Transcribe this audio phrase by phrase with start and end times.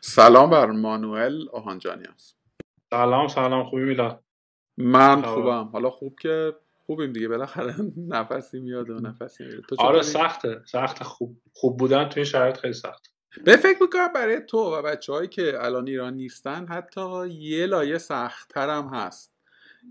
[0.00, 2.36] سلام بر مانوئل آهانجانی است
[2.90, 4.24] سلام سلام خوبی میلاد؟
[4.76, 5.68] من خوبم.
[5.72, 6.54] حالا خوب که
[6.86, 7.28] خوبیم دیگه.
[7.28, 7.74] بالاخره
[8.08, 12.72] نفسی میاد و نفسی میاد تو آره سخته سخت خوب خوب بودن توی شرایط خیلی
[12.72, 13.12] سخت
[13.44, 17.98] به فکر می‌کنم برای تو و بچه هایی که الان ایران نیستن حتی یه لایه
[17.98, 19.34] سختتر هم هست.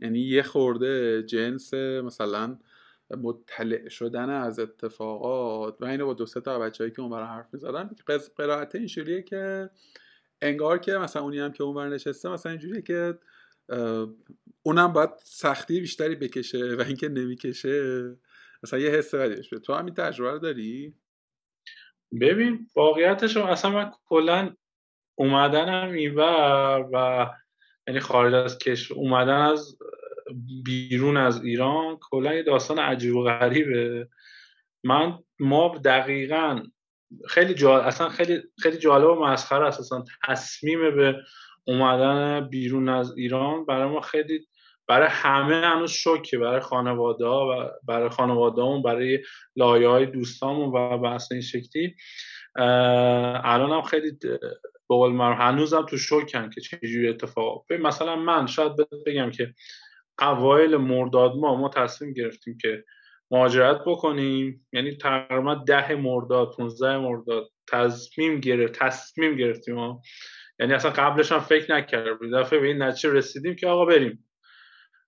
[0.02, 2.58] یعنی یه خورده جنس مثلا
[3.12, 7.90] مطلع شدن از اتفاقات و اینو با دو سه تا بچه‌ای که اون حرف می‌زدن
[8.38, 9.70] قرائت این شکلیه که
[10.41, 13.20] انگار که مثلا اونی هم که اونور نشسته مثلا اینجوریه که
[14.64, 18.17] اونم باید سختی بیشتری بکشه و اینکه نمی‌کشه.
[18.64, 20.95] مثلا یه حس بدیش تو همین تجربه رو داری؟
[22.22, 24.55] ببین واقعیتش اصلا من کلا
[25.16, 27.28] اومدنم اینور و
[27.88, 29.78] یعنی خارج از کشور اومدن از
[30.66, 34.08] بیرون از ایران کلا یه داستان عجیب و غریبه.
[34.84, 36.63] من ما دقیقا
[37.27, 39.80] خیلی جال اصلا خیلی خیلی جالب و مسخره است.
[39.80, 41.16] اصلا تصمیم به
[41.67, 44.48] اومدن بیرون از ایران برای ما خیلی
[44.88, 46.38] برای همه هنوز شوکه.
[46.38, 49.20] برای خانواده و برای خانواده برای
[49.55, 51.95] لایه های دوستامون و بحث این شکلی.
[52.55, 54.17] الان هم خیلی
[54.89, 58.72] بقول من هنوزم تو شوکن که چجوری اتفاق مثلا من شاید
[59.05, 59.53] بگم که
[60.20, 62.84] اوایل مرداد ما ما تصمیم گرفتیم که
[63.32, 64.68] مهاجرت بکنیم.
[64.73, 70.02] یعنی تقریبا ده مرداد 15 مرداد تصمیم گرفت تصمیم گرفتیم ما.
[70.60, 74.28] یعنی اصلا قبلش هم فکر نکردیم دفعه به این نتیجه رسیدیم که آقا بریم.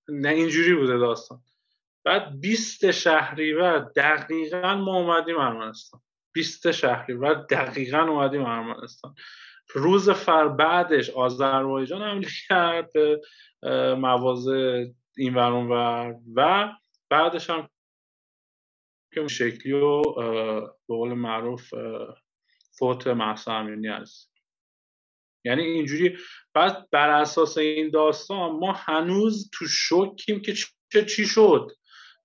[0.10, 1.42] نه اینجوری بوده داستان.
[2.06, 6.02] بعد 20 شهریور دقیقا ما اومدیم ارمنستان.
[6.34, 9.16] 20 شهریور دقیقا اومدیم ارمنستان.
[9.73, 13.22] روز فر بعدش آذربایجان حمله کرد به
[13.95, 14.86] مواضع
[15.17, 15.52] این ور
[16.36, 16.73] و
[17.09, 17.70] بعدش هم
[19.14, 20.02] که شکلی و
[20.88, 21.73] به قول معروف
[22.80, 24.34] فوت محسا امینی هست.
[25.45, 26.17] یعنی اینجوری
[26.53, 30.53] بعد بر اساس این داستان ما هنوز تو شکیم که
[30.94, 31.72] چه چی شد.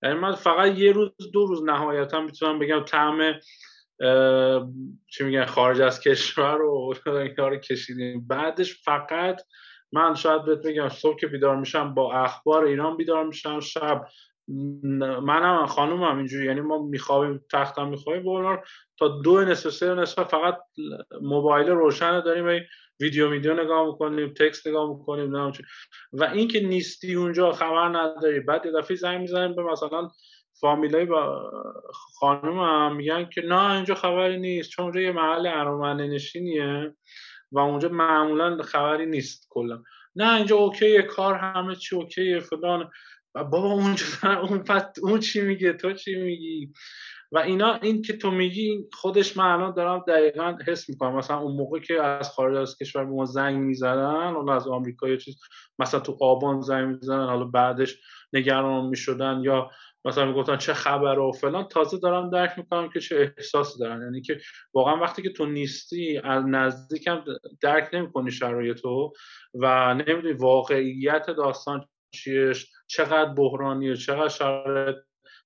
[0.03, 3.39] یعنی من فقط یه روز دو روز نهایتا می‌تونم بگم طعم
[5.07, 8.27] چی میگن خارج از کشور رو اینا رو کشیدیم.
[8.27, 9.41] بعدش فقط
[9.91, 14.05] من شاید بهت بگم صبح که بیدار میشم با اخبار ایران بیدار میشم شب
[15.21, 18.23] منم خانومم اینجوری یعنی ما میخوابیم تختم میخوابیم.
[18.23, 18.67] بولار
[18.99, 20.57] تا دو نصف سه نصف فقط
[21.21, 22.65] موبایل روشن داریم
[22.99, 25.33] ویدیو ویدیو نگاه می‌کنیم تکست نگاه می‌کنیم
[26.13, 28.39] و اینکه نیستی اونجا خبر نداری.
[28.39, 30.09] بعد یه دفعه زنگ می‌زنیم به مثلا
[30.59, 31.51] فامیلای با
[32.19, 34.69] خانم هم میگن که نه اینجا خبری نیست.
[34.69, 36.95] چون اونجا یه محل ارامنه نشینیه
[37.51, 39.83] و اونجا معمولا خبری نیست کلا.
[40.15, 42.89] نه اینجا اوکیه کار همه چی اوکیه فلان.
[43.35, 44.05] و بابا اونجا
[44.41, 44.63] اون
[45.03, 46.73] اون چی میگه تو چی میگی؟
[47.31, 51.15] و اینا این که تو میگی خودش من الان دارم دقیقا حس می‌کنم.
[51.15, 55.09] مثلا اون موقع که از خارج از کشور به ما زنگ می‌زدن اون از آمریکا
[55.09, 55.39] یه چیز
[55.79, 57.97] مثلا تو آبان زنگ می‌زدن حالا بعدش
[58.33, 59.69] نگران می‌شدن یا
[60.05, 64.01] مثلا می‌گفتن چه خبر و فلان تازه دارم درک می‌کنم که چه احساسی دارن.
[64.01, 64.39] یعنی که
[64.73, 67.23] واقعا وقتی که تو نیستی از نزدیکم
[67.61, 69.13] درک نمی‌کنی شرایط تو
[69.53, 74.95] و نمی‌دونی واقعیت داستان چیش چقدر بحرانیه چقدر شرایط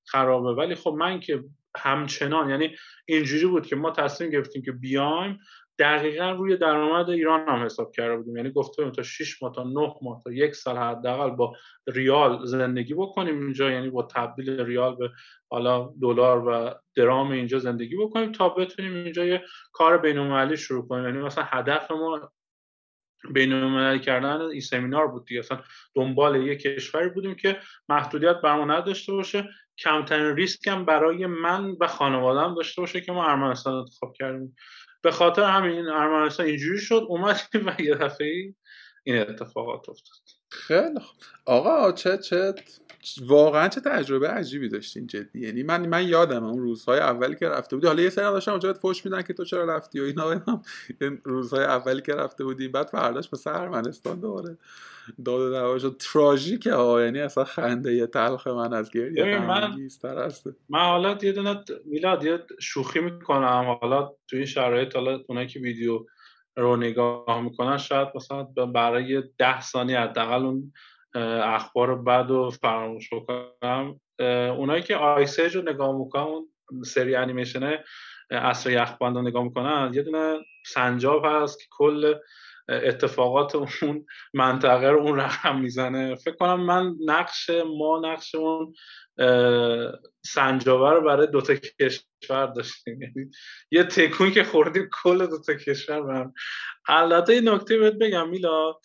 [0.06, 0.50] خرابه.
[0.50, 1.44] ولی خب من که
[1.78, 2.76] همچنان یعنی
[3.06, 5.40] اینجوری بود که ما تصمیم گرفتیم که بیایم
[5.80, 8.38] دقیقا روی درآمد ایران هم حساب کرده بودیم.
[8.38, 11.56] یعنی گفته تا 6 ماه تا 9 ماه تا یک سال حداقل با
[11.88, 13.72] ریال زندگی بکنیم اینجا.
[13.72, 15.12] یعنی با تبدیل ریال به
[15.52, 21.06] حالا دلار و درام اینجا زندگی بکنیم تا بتونیم اینجا یه کار بین‌المللی شروع کنیم.
[21.06, 22.32] یعنی مثلا هدف ما
[23.34, 25.40] بین کردن این سمینار بود دیگه.
[25.40, 25.60] اصلا
[25.96, 27.60] دنبال یه کشوری بودیم که
[27.90, 29.50] محدودیت برمون نداشته باشه.
[29.78, 34.56] کمترین ریسک هم برای من و خانوادم داشته باشه که ما ارمنستان انتخاب کردیم.
[35.02, 38.56] به خاطر همین ارمنستان اینجوری شد اومدیم و یه دفعه
[39.12, 40.18] این اتفاقات افتاد.
[40.50, 41.18] خیلی خوب.
[41.46, 42.54] آقا چه چه
[43.22, 45.40] واقعا چه تجربه عجیبی داشتین جدی.
[45.40, 47.88] یعنی من من یادم اون روزهای اولی که رفته بودی.
[47.88, 50.42] حالا یه سری داشتم اونجا فوش میدن که تو چرا رفتی و اینا
[51.02, 54.58] این روزهای اولی که رفته بودی بعد فرداش به ارمنستان دوباره
[55.26, 55.96] داد دعوا شد.
[56.00, 57.02] تراژیکه ها.
[57.02, 59.78] یعنی اصلا خنده یه تلخ من از گریه من
[60.70, 63.78] من حالا یه دونه میلاد یه شوخی می‌کنم.
[63.82, 66.06] حالا تو این شرایط حالا اونایی که ویدیو
[66.60, 70.74] رو نگاه می‌کنن شاید مثلا برای ده ثانیه حداقل اون
[71.44, 74.00] اخبار بد و فراموش بکنم.
[74.58, 76.42] اونایی که آیسیج رو نگاه می‌کنن
[76.86, 77.78] سری انیمیشن
[78.32, 82.14] اصر یخبند رو نگاه می‌کنن یه دونه سنجاب هست که کل
[82.70, 86.16] اتفاقات اون منطقه رو اون رقم می‌زنه.
[86.16, 88.74] فکر کنم من نقش ما نقش اون
[90.26, 93.02] سنجابه رو برای دوتا کشور داشتیم.
[93.02, 93.32] یعنی
[93.72, 96.34] یه تکون که خوردیم کل دوتا کشور برم
[96.88, 98.76] البته این نکته بهت بگم میلاد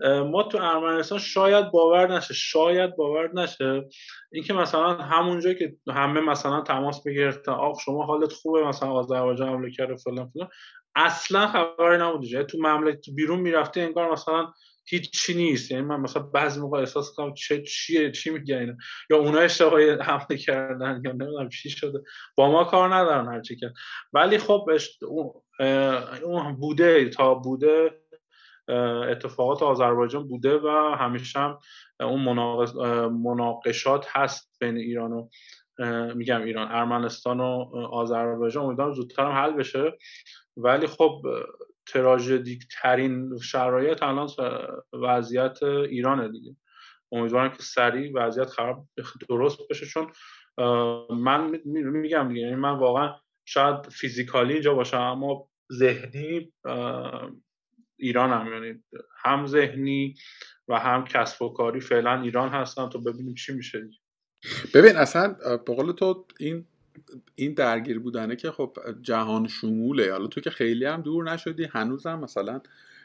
[0.00, 3.88] ما تو ارمنستان شاید باور نشه شاید باور نشه.
[4.32, 9.70] اینکه مثلا همونجا که همه مثلا تماس می‌گرفتن آخ شما حالت خوبه مثلا آذربایجان حمله
[9.70, 10.48] کرده فلان فلان.
[10.96, 14.52] اصلا خبری نبوده تو مملکت بیرون می‌رفته انگار مثلا
[14.88, 15.70] هیچی نیست.
[15.70, 18.76] یعنی من مثلا بعضی موقع احساس کنم چه چیه چی میگن اینا.
[19.10, 21.98] یا اونا اشتباهی حمله کردن یا نمی‌دونم چی شده.
[22.34, 23.74] با ما کار ندارن هرچی کرد
[24.12, 24.66] ولی خب
[26.24, 27.90] اون بوده تا بوده
[29.10, 31.58] اتفاقات آذربایجان بوده و همیشه هم
[32.00, 32.20] اون
[33.10, 35.28] مناقشات هست بین ایران و
[36.14, 39.98] میگم ایران ارمنستان و آذربایجان امیدوارم زودتر حل بشه.
[40.56, 41.22] ولی خب
[41.86, 44.28] تراژدیک ترین شرایط الان
[44.92, 46.56] وضعیت ایرانه دیگه.
[47.12, 48.88] امیدوارم که سریع وضعیت خراب
[49.28, 49.86] درست بشه.
[49.86, 50.12] چون
[51.10, 53.14] من میگم دیگه یعنی من واقعا
[53.44, 56.52] شاید فیزیکالی اینجا باشم اما ذهنی
[57.98, 58.84] ایران هم یعنی
[59.24, 60.14] هم ذهنی
[60.68, 62.88] و هم کسب و کاری فعلا ایران هستن.
[62.88, 63.88] تو ببینیم چی میشه
[64.74, 66.64] ببین اصلا به قول تو این
[67.34, 70.12] این درگیر بودنه که خب جهان شموله.
[70.12, 72.60] حالا تو که خیلی هم دور نشدی هنوزم مثلا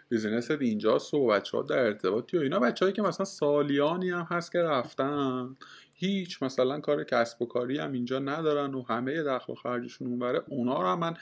[0.10, 2.60] بیزینس اینجاست و بچه ها در ارتباطی و اینا.
[2.60, 5.56] بچه که مثلا سالیانی هم هست که رفتن
[5.94, 10.42] هیچ مثلا کار کسب و کاری هم اینجا ندارن و همه دخل و خرجشون اونوره
[10.48, 11.14] اونا رو من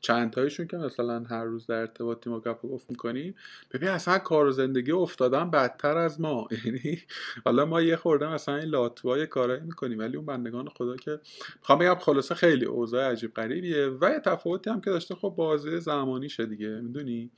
[0.00, 3.34] چند تایشون که مثلا هر روز در ارتباطی ما گپ گفت می‌کنیم
[3.72, 6.48] ببین اصلا کار و زندگی افتادن بدتر از ما.
[6.64, 6.98] یعنی
[7.44, 11.20] حالا ما یه خورده مثلا این لاتوهای کارایی می‌کنیم ولی اون بندگان خدا که
[11.58, 15.14] می‌خوام بگم خلاصه خیلی اوضاع عجیب غریبیه و یه تفاوتی هم که داشته.
[15.14, 17.30] خب بازی زمانی شه دیگه می‌دونی؟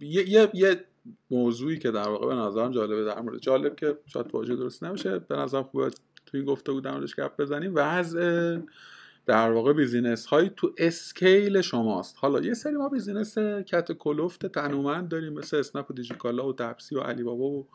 [0.00, 0.84] یه, یه,
[1.30, 5.18] موضوعی که در واقع به نظرم جالبه در مورد جالب که شاید واژه درست نمیشه
[5.18, 5.90] به نظرم خوبه
[6.26, 7.72] توی گفته بودم روش گپ بزنیم.
[7.74, 8.56] وضع
[9.30, 12.16] در واقع business هایی تو scale شماست.
[12.18, 16.52] حالا یه سری ما business کت و کلفت تنومند داریم مثل اسنپ و دیجیکالا و
[16.52, 17.68] تپسی و علی بابا و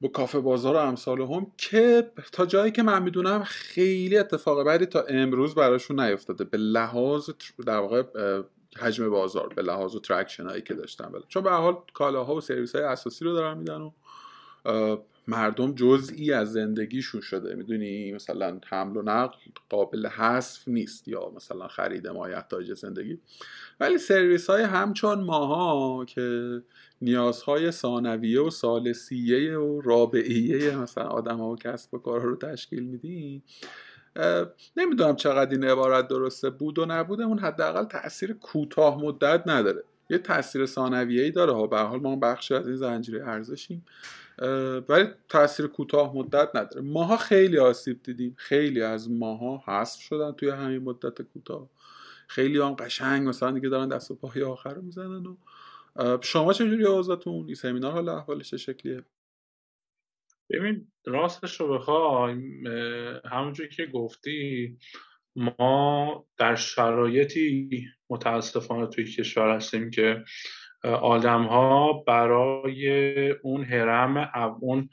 [0.00, 4.86] با کافه بازار و امثال هم که تا جایی که من می‌دونم خیلی اتفاق بعدی
[4.86, 6.44] تا امروز براشون نیفتاده.
[6.44, 7.30] به لحاظ
[7.66, 8.02] در واقع
[8.78, 11.08] حجم بازار به لحاظ و traction هایی که داشتن.
[11.12, 11.22] بله.
[11.28, 13.90] چون به حال کالاها و سرویس های اساسی رو دارن میدن و
[15.28, 17.54] مردم جزئی از زندگیشون شده.
[17.54, 19.38] می‌دونی؟ مثلا حمل و نقل
[19.68, 23.18] قابل حذف نیست یا مثلا خرید مایحتاج زندگی.
[23.80, 26.62] ولی سرویس های همچون ماها که
[27.02, 32.82] نیازهای ثانویه و ثالثیه و رابعیه مثلا آدم ها و کسب و کارها رو تشکیل
[32.82, 33.42] میدیم
[34.76, 36.50] نمی‌دونم چقدر این عبارت درسته.
[36.50, 39.82] بود و نبود اون حداقل تاثیر کوتاه مدت نداره.
[40.10, 41.52] یه تاثیر ثانویه‌ای ای داره.
[41.52, 43.84] ها به حال ما بخشی از این زنجیره ارزشیم.
[44.88, 46.80] ولی تاثیر کوتاه مدت نداره.
[46.80, 48.34] ماها خیلی آسیب دیدیم.
[48.38, 51.70] خیلی از ماها حذف شدن توی همین مدت کوتاه.
[52.28, 55.36] خیلی هم قشنگ مثلا دیگه دارن دست و پای آخر رو می‌زنن و
[56.22, 59.04] شما چجوری اوضاعتون این سمینار حالا احوالش شکلیه؟
[60.50, 62.66] ببین راستش رو بخوایم
[63.24, 64.78] همونجوری که گفتی
[65.36, 67.68] ما در شرایطی
[68.10, 70.24] متاسفانه توی کشور هستیم که
[70.84, 74.30] آدم ها برای اون حرم
[74.60, 74.88] اون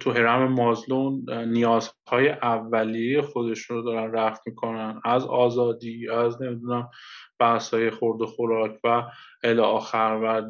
[0.00, 5.00] تو حرم مازلون نیازهای اولیه خودش رو دارن رفت می‌کنن.
[5.04, 6.90] از آزادی از نمی‌دونم
[7.38, 9.02] بحثای خورد و خوراک و
[9.44, 10.42] الی آخر و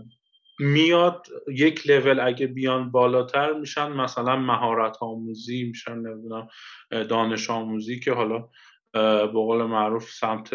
[0.60, 6.48] میاد یک لول اگه بیان بالاتر میشن مثلا مهارت آموزی میشن نمی‌دونم
[6.90, 8.48] دانش آموزی که حالا
[8.92, 10.54] به قول معروف سمت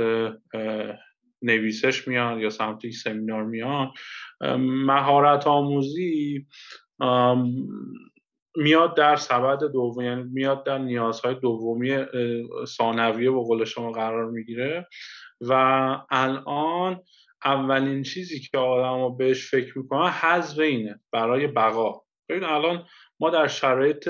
[1.42, 3.92] نویسش میان یا سمت سمینار میان
[4.60, 6.48] مهارت آموزی
[8.56, 12.06] میاد در سبد دوم یعنی میاد در نیازهای دومی
[12.66, 14.88] ثانویه به قول شما قرار می‌گیره.
[15.42, 15.54] و
[16.12, 17.04] الان
[17.46, 22.02] اولین چیزی که آدم بهش فکر می‌کنن حذف اینه برای بقا.
[22.30, 22.86] ببین الان
[23.20, 24.10] ما در شرایط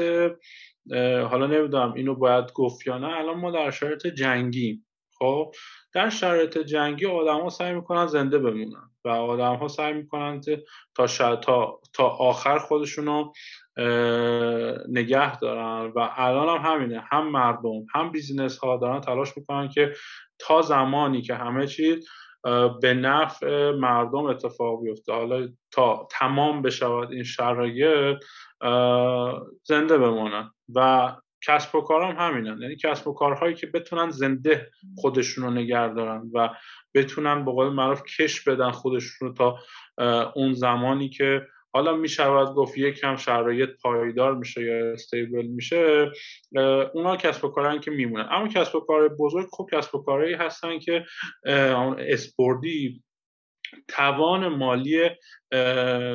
[1.30, 4.84] حالا نمی‌دونم اینو باید گفت یا نه الان ما در شرایط جنگی
[5.20, 5.52] خب؟
[5.94, 10.42] در شرایط جنگی آدم ها سعی می‌کنن زنده بمونن و آدم ها سعی می‌کنن
[10.96, 13.32] تا, تا, تا آخر خودشونو
[14.90, 19.94] نگه دارن و الان هم همینه هم مردم هم بیزینس ها دارن تلاش می‌کنن که
[20.40, 22.08] تا زمانی که همه چیز
[22.82, 25.14] به نفع مردم اتفاق بیفته.
[25.14, 28.18] حالا تا تمام بشود این شرایط
[29.64, 30.52] زنده بمونن.
[30.76, 31.12] و
[31.48, 32.62] کسب و کار هم همینن.
[32.62, 36.50] یعنی کسب و کارهایی که بتونن زنده خودشون رو نگه دارن و
[36.94, 39.60] بتونن به قول معروف کش بدن خودشون رو تا
[40.36, 46.12] اون زمانی که حالا می شود گفت یک شرایط پایدار میشه یا استیبل میشه
[46.94, 48.28] اونا کسب و کارن که میمونن.
[48.32, 51.06] اما کسب و کار بزرگ خب کسب و کارهایی هستن که
[52.00, 53.04] اسپوردی
[53.88, 55.10] توان مالی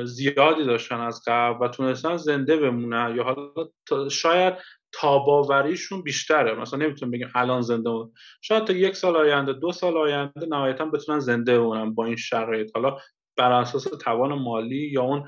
[0.04, 4.54] زیادی داشتن از قبل و تونستن زنده بمونن یا حالا شاید
[5.00, 6.54] تاباوریشون بیشتره.
[6.54, 8.12] مثلا نمی‌تونم بگیم الان زنده مون
[8.42, 12.70] شاید تا یک سال آینده دو سال آینده نهایتا بتونن زنده بمونن با این شرایط.
[12.74, 12.98] حالا
[13.38, 15.24] بر اساس توان مالی یا اون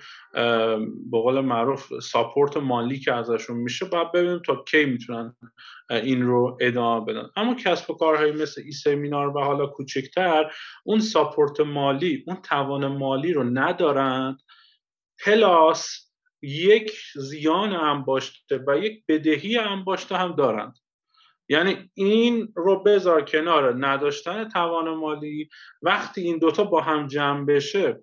[1.11, 5.37] به قول معروف ساپورت مالی که ازشون میشه باید ببینیم تا کی می‌تونن
[5.91, 7.29] این رو ادامه بدن.
[7.37, 10.53] اما کسب و کارهایی مثل ای سمینار و حالا کوچکتر
[10.85, 14.43] اون ساپورت مالی اون توان مالی رو ندارند
[15.25, 16.08] پلاس
[16.43, 20.79] یک زیان انباشته و یک بدهی انباشته هم دارند.
[21.49, 25.49] یعنی این رو بذار کنار نداشتن توان مالی
[25.83, 28.03] وقتی این دوتا با هم جمع بشه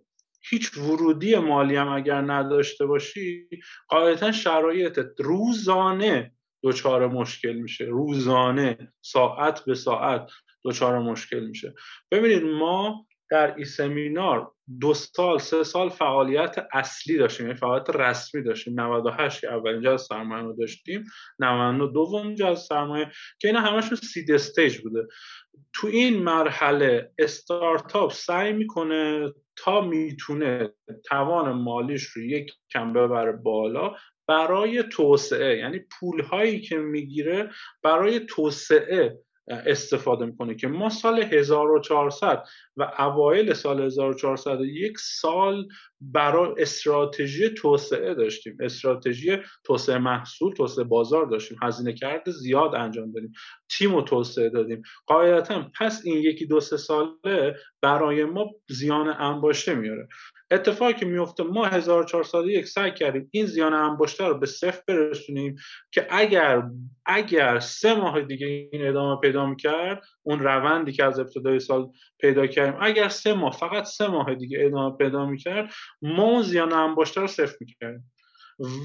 [0.49, 3.49] هیچ ورودی مالی هم اگر نداشته باشی
[3.87, 6.31] قاعدتا شرایط روزانه
[6.63, 7.85] دچار مشکل میشه.
[7.85, 10.31] روزانه ساعت به ساعت
[10.63, 11.73] دچار مشکل میشه.
[12.11, 18.43] ببینید ما در ای سمینار دو سال سه سال فعالیت اصلی داشتیم یعنی فعالیت رسمی
[18.43, 18.79] داشتیم.
[18.79, 21.03] 98 که اولین جز سرمایه رو داشتیم
[21.39, 25.07] 92 دوم جز سرمایه که اینا همشون سید استیج بوده.
[25.73, 30.73] تو این مرحله استارتاپ سعی می‌کنه تا می‌تونه
[31.05, 33.95] توان مالیش رو یک کم ببره بالا
[34.27, 37.49] برای توسعه یعنی پول هایی که می‌گیره
[37.83, 42.43] برای توسعه استفاده می‌کنه که ما سال 1400
[42.77, 45.67] و اوایل سال 1401 سال
[46.01, 48.57] برای استراتژی توسعه داشتیم.
[48.59, 51.57] استراتژی توسعه محصول توسعه بازار داشتیم.
[51.61, 53.31] هزینه کرده زیاد انجام دادیم.
[53.69, 54.81] تیم و توسعه دادیم.
[55.05, 60.07] قاعدتا پس این یکی دو سه ساله برای ما زیان انباشته میاره
[60.51, 65.55] اتفاقی که میفته ما 1401 سعی کردیم این زیان انباشته رو به صفر برسونیم
[65.91, 66.63] که اگر
[67.05, 71.89] اگر سه ماه دیگه این ادامه پیدا می‌کرد اون روندی که از ابتدای سال
[72.19, 76.73] پیدا کردیم اگر سه ماه فقط سه ماه دیگه ادامه پیدا می‌کرد ما اون زیان
[76.73, 78.11] انباشته رو صفر می‌کردیم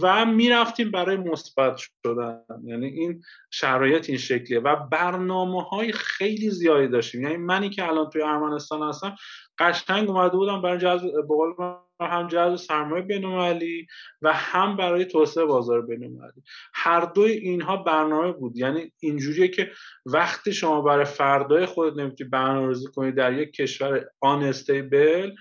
[0.03, 2.43] و می‌رفتیم برای مثبت شدن.
[2.65, 4.61] یعنی این شرایط این شکلیه.
[4.61, 7.23] و برنامه های خیلی زیادی داشتیم.
[7.23, 9.15] یعنی منی که الان توی ارمنستان هستم
[9.59, 11.07] قشنگ اومده بودم برای جذب
[12.01, 13.87] هم جذب سرمایه بینالمللی
[14.23, 16.43] و هم برای توسعه بازار بینالمللی
[16.75, 18.57] هر دوی اینها برنامه بود.
[18.57, 19.71] یعنی اینجوریه که
[20.07, 25.33] وقتی شما برای فردای خودت نمی‌تونی برنامه‌ریزی کنی در یک کشور آن استیبل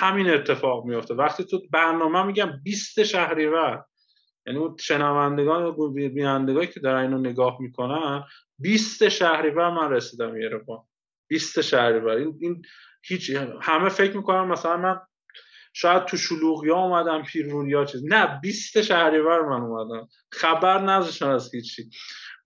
[0.00, 3.84] همین اتفاق میفته وقتی تو برنامه میگم 20 شهریور
[4.46, 8.24] یعنی اون شنوندگان و بینندگانی که دارن اینو نگاه می‌کنن
[8.58, 10.50] 20 شهریور من رسیدم یه
[11.28, 12.10] 20 شهریور.
[12.10, 12.62] این, این
[13.04, 13.30] هیچ
[13.62, 15.00] همه فکر می‌کنن مثلا من
[15.72, 18.04] شاید تو شلوغیا اومدم پیرونیا چیز.
[18.04, 20.08] نه 20 شهریور من اومدم.
[20.32, 21.90] خبر نذاشتن از هیچی.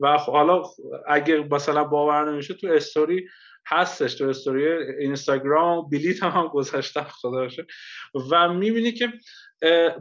[0.00, 0.62] و حالا
[1.08, 3.28] اگه مثلا باور نمیشه تو استوری
[3.68, 4.68] هستش تو استوری
[5.00, 7.48] اینستاگرام بلیت هم, هم گذاشتم خدا
[8.30, 9.12] و می‌بینی که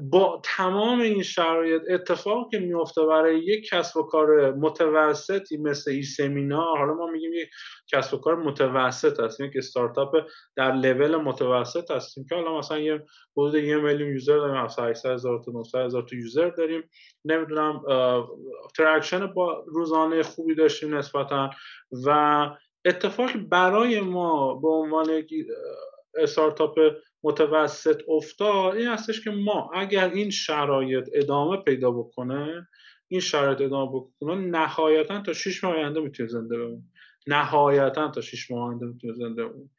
[0.02, 6.04] با تمام این شرایط اتفاق که میفته برای یک کسب و کار متوسطی مثل این
[6.04, 7.50] سمینار حالا ما میگیم یک
[7.94, 10.16] کسب و کار متوسط هستیم یک استارتاپ
[10.56, 13.06] در لول متوسط هستیم که حالا مثلا یه
[13.38, 16.90] حدود یه میلیون یوزر داریم 800 هزار تا 900 هزار تا یوزر داریم.
[17.26, 17.82] نمی‌دونم
[18.78, 21.50] traction های روزانه خوبی داشتیم نسبتا
[22.06, 22.50] و
[22.88, 25.24] اتفاق برای ما به عنوان
[26.18, 26.80] استارتاپ
[27.24, 32.68] متوسط افتاد این هستش که ما اگر این شرایط ادامه پیدا بکنه
[33.08, 36.84] این شرایط ادامه بکنه نهایتا تا 6 ماه آینده می‌تونه زنده بمونه
[37.28, 39.70] نهایتا تا 6 ماه آینده می‌تونه زنده بمونه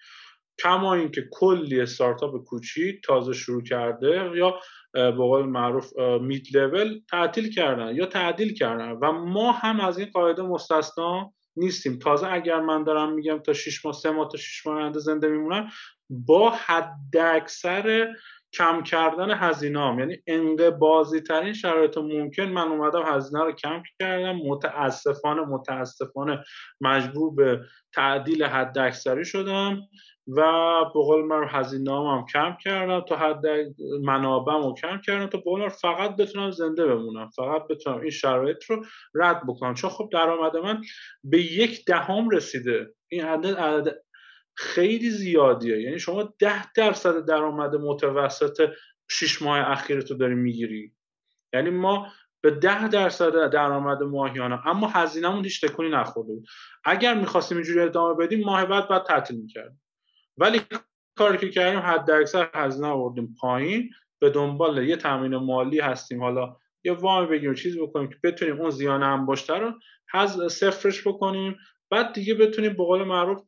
[0.63, 4.61] کما اینکه کلی استارتاپ کوچیک تازه شروع کرده یا
[4.93, 10.09] به قول معروف میت لول تعطیل کردن یا تعدیل کردن و ما هم از این
[10.11, 11.99] قاعده مستثنا نیستیم.
[11.99, 15.29] تازه اگر من دارم میگم تا 6 ماه 3 ماه تا 6 ماه آینده زنده
[15.29, 15.71] میمونم
[16.11, 18.15] با حد اکثر
[18.53, 24.37] کم کردن هزینه یعنی انقبازی ترین شرایط ممکن من اومدم هزینه رو کم کردم.
[24.37, 26.45] متاسفانه متاسفانه
[26.81, 27.61] مجبور به
[27.95, 29.81] تعدیل حد اکثری شدم.
[30.29, 30.43] و
[30.85, 33.43] به قول من هزینه هم کم کردم تا حد
[34.03, 38.85] منابعم رو کم کردم تا به فقط بتونم زنده بمونم فقط بتونم این شرایط رو
[39.15, 39.75] رد بکنم.
[39.75, 40.81] چون خب درآمد من
[41.25, 42.95] به یک دهم رسیده.
[43.09, 43.97] این عدد عدد
[44.55, 45.83] خیلی زیادیه.
[45.83, 48.71] یعنی شما ده درصد درآمد متوسط
[49.11, 50.93] شیش ماه اخیر تو داری می‌گیری.
[51.53, 52.07] یعنی ما
[52.41, 54.67] به ده درصد درآمد ماهیانه.
[54.67, 56.47] اما هزینهمون هیچ تکونی نخورده بود.
[56.85, 59.81] اگر می‌خواستیم اینجوری ادامه بدیم ماه بعد بعد تعطیل می‌کردیم.
[60.39, 60.61] ولی
[61.19, 63.91] کاری که کردیم حد اکثر هزینه آوردیم پایین.
[64.21, 66.23] به دنبال یه تامین مالی هستیم.
[66.23, 69.73] حالا یه وام بگیریم چیز بکنیم که بتونیم اون زیان انباشته رو
[70.13, 71.57] حز صفرش بکنیم.
[71.91, 73.43] بعد دیگه بتونیم به قول معروف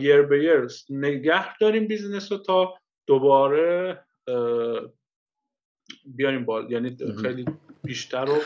[0.00, 2.74] یر به یر نگه داریم business رو تا
[3.06, 4.04] دوباره
[6.04, 7.44] بیاریم بالا یعنی خیلی
[7.84, 8.38] بیشتر رو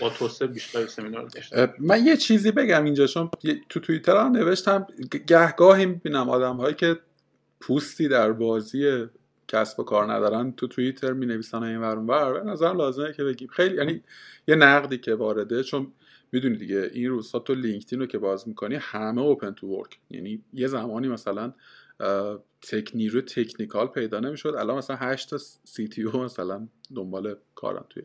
[0.00, 3.30] با توسعه بیشتر سمینار داشتم من یه چیزی بگم اینجا چون
[3.68, 4.86] تو توییتر هم نوشتم
[5.26, 6.96] گهگاهی می‌بینم آدم هایی که
[7.60, 9.06] پوستی در بازی
[9.48, 13.48] کسب و کار ندارن تو توییتر می نویسن این ور به نظر لازمه که بگیم.
[13.48, 14.02] خیلی یعنی
[14.48, 15.92] یه نقدی که وارده چون
[16.32, 20.44] می‌دونی دیگه این روزها تو لینکدین رو که باز می‌کنی همه اوپن تو ورک یعنی
[20.52, 21.52] یه زمانی مثلا
[22.62, 24.54] تک نیرو تکنیکال پیدا نمی‌شد.
[24.58, 28.02] الان مثلا 8 تا سی تی او مثلا دنبال کارن توی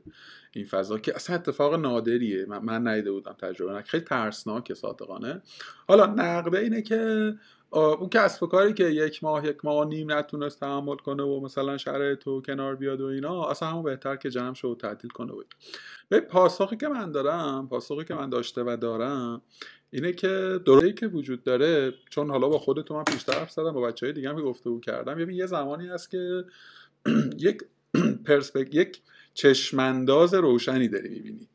[0.52, 2.46] این فضا که اصلا اتفاق نادریه.
[2.46, 3.74] من, من نیده بودم تجربه.
[3.74, 5.42] نک خیلی ترسناکه صادقانه.
[5.88, 7.34] حالا نقده اینه که
[7.80, 11.78] اون کسب و کاری که یک ماه یک ماه نیم نتونست تحمل کنه و مثلا
[11.78, 15.34] شرایط تو کنار بیاد و اینا اصلا همون بهتر که جمع شد و تعطیل کنه
[15.34, 15.44] و
[16.10, 19.42] به پاسخی که من دارم پاسخی که من داشته و دارم
[19.92, 23.82] اینه که دوره‌ای که وجود داره چون حالا با خودتون من پیشتر حرف زدم با
[23.82, 26.46] بچه های دیگه هم گفته کردم یه زمانی هست که
[27.38, 27.64] یک
[28.26, 29.02] پرسپک یک
[29.34, 31.50] چشمانداز روشنی داری می‌بینی.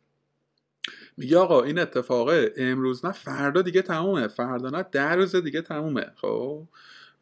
[1.18, 4.28] میگه آقا این اتفاقه امروز نه فردا دیگه تمومه.
[4.28, 6.06] فردا نه در روز دیگه تمومه.
[6.16, 6.62] خب؟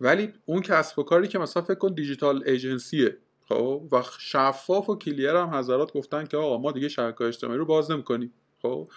[0.00, 3.17] ولی اون کسب و کاری که مثلا فکر کن دیجیتال ایجنسیه.
[3.49, 7.65] خب؟ و شفاف و کلیر هم حضرات گفتن که آقا ما دیگه شبکه اجتماعی رو
[7.65, 8.33] باز نمی‌کنیم.
[8.62, 8.88] خب؟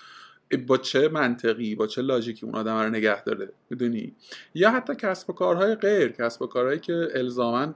[0.68, 4.16] با چه منطقی با چه لاجیکی اون آدم رو نگه داره؟ می‌دونی؟
[4.54, 7.76] یا حتی کسب و کارهای غیر کسب و کارهایی که الزاما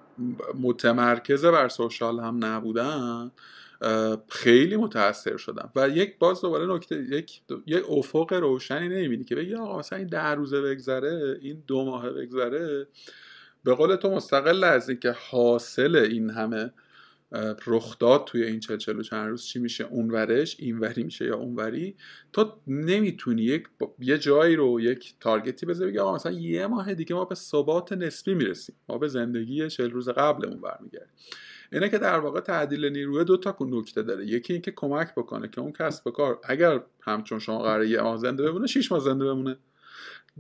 [0.62, 3.32] متمرکز بر سوشال هم نبودن
[4.30, 5.72] خیلی متاثر شدم.
[5.76, 10.08] و یک باز دوباره نکته یک یک افق روشنی نمی‌بینی که بگی آقا مثلا این
[10.08, 12.88] ده روزه بگذره این دو ماه بگذره.
[13.64, 16.72] به قول تو مستقل از اینکه حاصل این همه
[17.68, 21.96] رخ توی این چل چل و چند روز چی میشه اونورش اینوری میشه یا اونوری
[22.34, 23.68] تو نمی‌تونی یک
[24.00, 27.94] یه جایی رو یک تارگتی بذاری بگی آقا مثلا یه ماه دیگه ما به ثبات
[27.94, 28.76] نسبی می‌رسیم.
[28.90, 31.14] ما به زندگی چل روز قبلمون برمیگردیم.
[31.74, 34.26] اینه که در واقع تعدیل نیروی دو تا نکته داره.
[34.26, 38.52] یکی اینکه کمک بکنه که اون کسب کار اگر همچون شما قراره یه ماه زنده
[38.52, 39.58] بمونه شیش ماه زنده بمونه.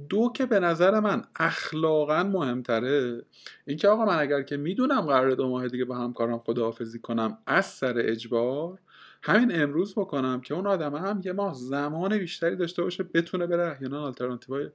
[0.09, 3.25] دو که به نظر من اخلاقا مهمتره
[3.65, 7.65] اینکه آقا من اگر که می‌دونم قرار دو ماه دیگه با همکارم خداحافظی کنم از
[7.65, 8.79] سر اجبار
[9.23, 13.71] همین امروز بکنم که اون آدم هم یه ماه زمان بیشتری داشته باشه بتونه بره.
[13.71, 14.69] احیانا آلترناتیوهای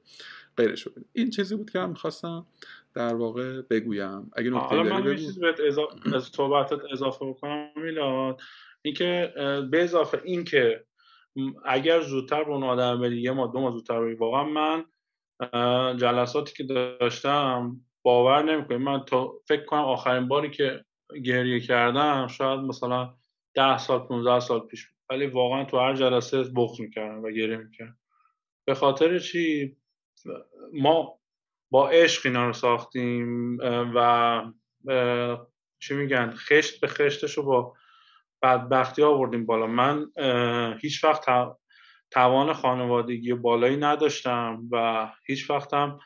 [0.58, 2.46] غیرش رو این چیزی بود که من می‌خواستم
[2.94, 4.30] در واقع بگویم.
[4.36, 5.60] اگه نکته حالا من چیزی بهت
[6.14, 8.40] از صحبتت اضافه بکنم میلاد.
[8.82, 9.32] اینکه
[9.70, 10.84] به اضافه اینکه
[11.64, 14.84] اگر زودتر به اون آدم بری یه ماه دو ماه زودتر بری واقعا من
[15.96, 18.82] جلساتی که داشتم باور نمی‌کنم.
[18.82, 20.84] من تا فکر کنم آخرین باری که
[21.24, 23.14] گریه کردم شاید مثلا
[23.54, 24.96] ده سال 15 سال پیش بود.
[25.10, 27.98] ولی واقعا تو هر جلسه بغض می‌کردم و گریه می‌کردم.
[28.66, 29.76] به خاطر چی؟
[30.72, 31.18] ما
[31.70, 33.58] با عشق اینا رو ساختیم
[33.94, 34.44] و
[35.78, 37.74] چی میگن خشت به خشتش رو با
[38.42, 39.66] بدبختی آوردیم بالا.
[39.66, 40.06] من
[40.80, 41.26] هیچ وقت
[42.10, 45.98] توان خانوادگی بالایی نداشتم و هیچ وقتم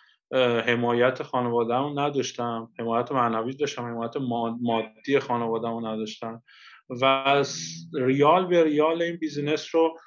[0.66, 2.70] حمایت خانوادهمو نداشتم.
[2.78, 4.16] حمایت معنوی داشتم حمایت
[4.60, 6.42] مادی خانوادهمو نداشتم.
[7.00, 7.44] و
[7.94, 9.98] ریال به ریال این بیزینس رو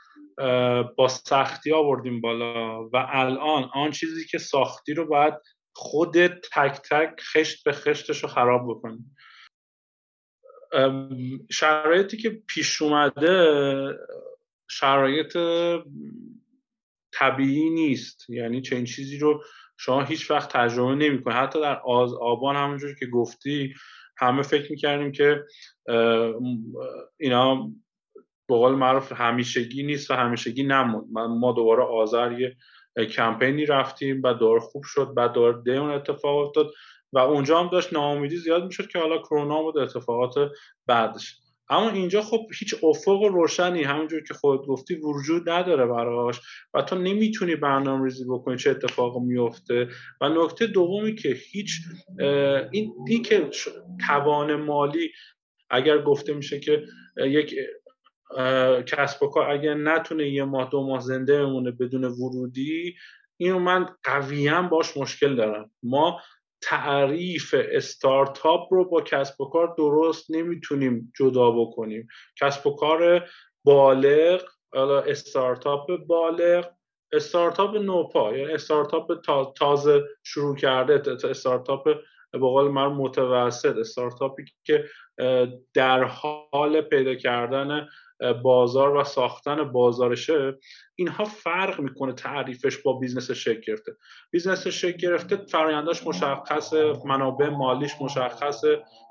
[0.97, 2.83] با سختی آوردیم بالا.
[2.89, 5.33] و الان آن چیزی که ساختی رو باید
[5.75, 8.99] خودت تک تک خشت به خشتش رو خراب بکنی.
[11.51, 13.47] شرایطی که پیش اومده
[14.69, 15.37] شرایط
[17.13, 18.29] طبیعی نیست.
[18.29, 19.43] یعنی چنین چیزی رو
[19.77, 21.33] شما هیچ وقت تجربه نمی‌کنی.
[21.33, 23.73] حتی در آز آبان همونجور که گفتی
[24.17, 25.43] همه فکر می‌کردیم که
[27.19, 27.71] اینا
[28.47, 31.05] به قول معروف همیشگی نیست و همیشگی نموند.
[31.11, 32.55] ما دوباره آذر یه
[33.05, 35.13] کمپینی رفتیم و دور خوب شد.
[35.13, 36.71] بعد دوباره دیون اتفاق افتاد
[37.13, 40.51] و اونجا هم داشت ناامیدی زیاد می‌شد که حالا کرونا بود اتفاقات
[40.87, 41.35] بعدش.
[41.69, 46.41] اما اینجا خب هیچ افق روشنی همونجور که خود گفتی وجود نداره براش
[46.73, 49.87] و تو نمی‌تونی برنامه ریزی بکنی چه اتفاق میفته
[50.21, 51.71] و نکته دومی که هیچ
[52.71, 53.49] این دی که
[54.07, 55.11] توان مالی
[55.69, 56.83] اگر گفته میشه که
[57.17, 57.55] یک
[58.87, 59.49] کسب و کار.
[59.49, 62.95] اگر نتونه یه ماه دو ماه زنده بمونه بدون ورودی
[63.37, 65.71] اینو من قویا باش مشکل دارم.
[65.83, 66.21] ما
[66.61, 72.07] تعریف استارتاپ رو با کسب و کار درست نمی‌تونیم جدا بکنیم.
[72.41, 73.29] کسب و کار
[73.63, 74.43] بالغ
[75.07, 76.67] استارتاپ بالغ
[77.13, 79.21] استارتاپ نوپا یعنی استارتاپ
[79.55, 81.83] تازه شروع کرده استارتاپ
[82.31, 84.85] به قول من متوسط استارتاپی که
[85.73, 87.87] در حال پیدا کردن
[88.43, 90.57] بازار و ساختن بازارشه
[90.95, 93.91] اینها فرق می‌کنه تعریفش با business شکل گرفته.
[94.31, 96.73] business شکل گرفته فراینداش مشخص
[97.05, 98.63] منابع مالیش مشخص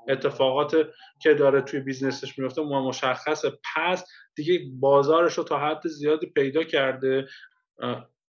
[0.07, 0.75] اتفاقات
[1.21, 3.51] که داره توی business ش میفته مشخصه.
[3.75, 7.27] پس دیگه بازارش رو تا حد زیادی پیدا کرده.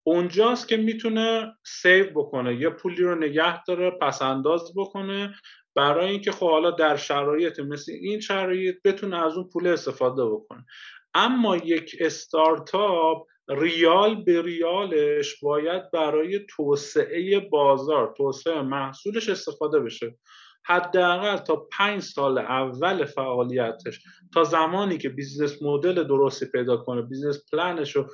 [0.07, 2.57] اونجاست که می‌تونه save بکنه.
[2.57, 5.35] یه پولی رو نگه داره پس انداز بکنه.
[5.75, 10.67] برای اینکه خب حالا در شرایط مثل این شرایط بتونه از اون پول استفاده بکنه.
[11.15, 20.19] اما یک استارتاپ ریال به ریالش باید برای توسعه بازار توسعه محصولش استفاده بشه.
[20.67, 24.01] حداقل تا پنج سال اول فعالیتش
[24.35, 28.07] تا زمانی که business model درستی پیدا کنه business plan ش رو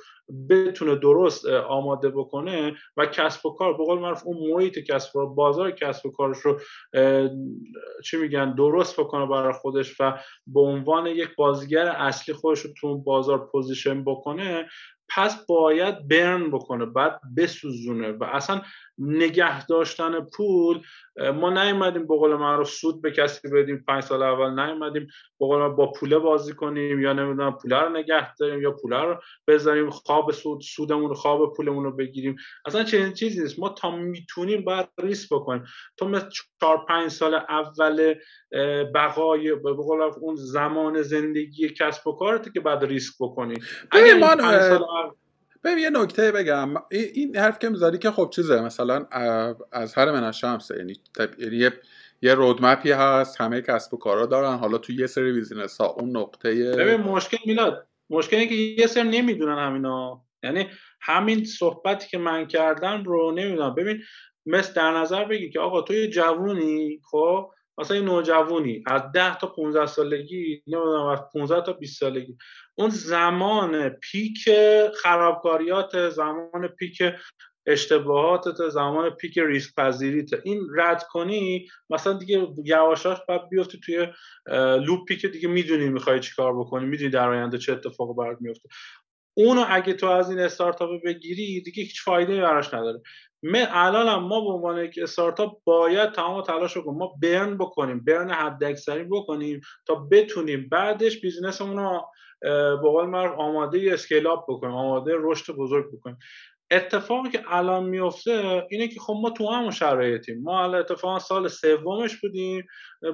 [0.49, 5.33] بتونه درست آماده بکنه و کسب و کار به قول معروف اون محیط کسب و
[5.33, 6.59] بازار کسب و کارش رو
[8.05, 12.97] چی میگن درست بکنه برای خودش و به عنوان یک بازیگر اصلی خودش رو تو
[12.97, 14.65] بازار position بکنه
[15.15, 18.61] پس باید burn بکنه بعد بسوزونه و اصلا
[19.01, 20.81] نگه داشتن پول
[21.35, 25.07] ما نیومدیم به قول معروف سود به کسی بدیم پنج سال اول نیومدیم
[25.39, 29.21] به قول با پوله بازی کنیم یا نمی‌دونم پوله رو نگه داریم یا پوله رو
[29.47, 32.35] بذاریم خواب سود سودمون رو خواب پولمون رو بگیریم.
[32.65, 33.59] اصلا چنین چیزی نیست.
[33.59, 35.63] ما تا می‌تونیم باید ریس بکنیم.
[35.97, 38.15] تو مثل چهار پنج سال اول
[38.95, 43.55] بقای به قول اون زمان زندگی کسب و کارت که بعد ریسک بکنی.
[43.91, 44.13] اگه
[45.63, 46.69] ببین یه نکته بگم.
[46.91, 49.05] این حرف که می‌ذاری که خب چیزه مثلا
[49.71, 50.93] از هر من شمسه یعنی,
[51.37, 51.73] یعنی یه
[52.21, 54.57] یه رودمپی هست همه کسب و کارا دارن.
[54.57, 58.87] حالا تو یه سری بیزینس ها اون نقطه ببین مشکل میلاد مشکل اینه که یه
[58.87, 60.21] سری نمی‌دونن همینا.
[60.43, 60.67] یعنی
[61.01, 63.75] همین صحبتی که من کردم رو نمی‌دونم.
[63.75, 64.01] ببین
[64.45, 69.37] مثل در نظر بگی که آقا تو یه جوونی خب؟ مثلا یه نوجوانی از 10
[69.37, 72.37] تا 15 سالگی نمی‌دونم از 15 تا 20 سالگی.
[72.75, 74.49] اون زمان peak
[75.03, 77.03] خرابکاریات زمان peak
[77.65, 84.07] اشتباهاتت زمان peak ریسک پذیریت این رد کنی مثلا دیگه یواش یواش بعد بیفتی توی
[84.85, 88.69] loop ی که دیگه می‌دونی می‌خوای چیکار بکنی می‌دونی در آینده چه اتفاقی برات میفته
[89.33, 93.01] اونو اگه تو از این استارتاپ بگیری دیگه هیچ فایده براش نداره.
[93.43, 98.31] من الان ما به عنوان یک استارتاپ باید تمام تلاش رو ما burn بکنیم burn
[98.31, 102.05] حد اکثری بکنیم تا بتونیم بعدش business مون رو
[102.41, 106.17] به قول آماده اسکیل اپ بکنیم آماده رشد بزرگ بکنیم.
[106.71, 110.41] اتفاقی که الان میفته اینه که خب ما تو همون شرایطیم.
[110.41, 112.67] ما الان اتفاقا سال سومش بودیم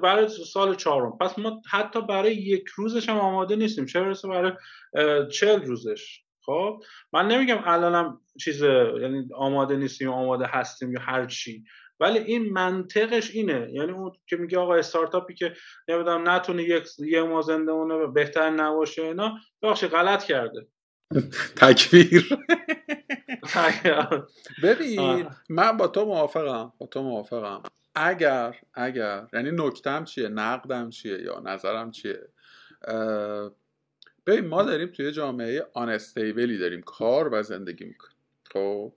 [0.03, 1.17] برای سال چهارم.
[1.17, 3.85] پس ما حتی برای یک روزش هم آماده نیستیم.
[3.85, 4.51] چه برسه برای
[5.27, 11.63] چل روزش؟ خب؟ من نمیگم الانم چیز یعنی آماده نیستیم آماده هستیم یا هر چی.
[11.99, 13.69] ولی این منطقش اینه.
[13.73, 15.53] یعنی اون که میگه آقا استارتاپی که
[15.87, 20.67] نمی‌دونم نتونه یک یه ما زنده اونه بهتر نباشه اینا بخش غلط کرده.
[21.55, 22.29] تکبیر.
[24.63, 27.63] ببین من با تو موافقم با تو موافقم.
[27.95, 32.27] اگر اگر یعنی نکتم چیه؟ نقدم چیه یا نظرم چیه؟
[34.25, 38.17] ببین ما داریم توی جامعه آنستیبلی داریم کار و زندگی می‌کنیم.
[38.53, 38.93] خب؟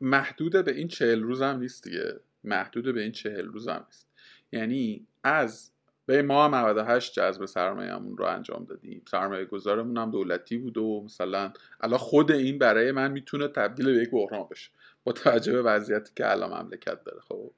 [0.00, 2.20] محدود به این چهل روز هم نیست دیگه.
[2.44, 4.08] محدود به این چهل روز هم نیست.
[4.52, 5.72] یعنی از
[6.06, 9.02] به ما هم 98 جذب سرمایه‌مون رو انجام دادیم.
[9.10, 14.02] سرمایه گذارمون هم دولتی بود و مثلا الان خود این برای من می‌تونه تبدیل به
[14.02, 14.70] یک بحران بشه
[15.04, 17.20] با توجه به وضعیتی که الان مملکت داره.
[17.20, 17.50] خب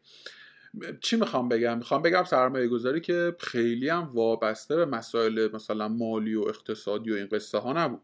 [1.00, 6.34] چی می‌خوام بگم؟ می‌خوام بگم سرمایه گذاری که خیلی هم وابسته به مسائل مثلا مالی
[6.34, 8.00] و اقتصادی و این قصه ها نبود.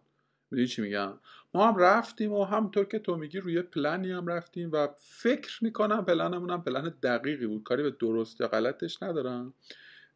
[0.50, 1.12] می‌دونی چی میگم؟
[1.54, 6.04] ما هم رفتیم و همطور که تو میگی روی پلنی هم رفتیم و فکر می‌کنم
[6.04, 7.62] پلنمون هم پلن دقیقی بود.
[7.62, 9.54] کاری به درست یا غلطش ندارم.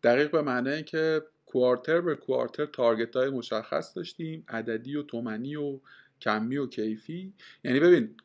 [0.03, 5.81] دقیق به معنی که quarter به quarter target های مشخص داشتیم عددی و تومنی و
[6.21, 7.35] کمی و کیفی.
[7.65, 8.17] یعنی ببین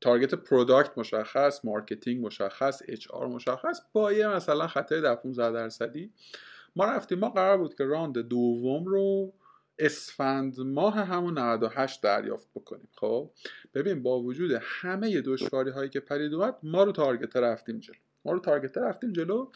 [0.00, 6.12] target product مشخص marketing مشخص HR مشخص با یه مثلا خطای در 15 درصدی.
[6.76, 9.32] ما رفتیم ما قرار بود که round دوم رو
[9.78, 12.88] اسفند ماه همون 98 دریافت بکنیم.
[12.96, 13.30] خب؟
[13.74, 17.96] ببین با وجود همه دشواری هایی که پدید اومد ما رو target رفتیم جلو.
[18.24, 19.50] ما رو تارگت رفتیم جلو.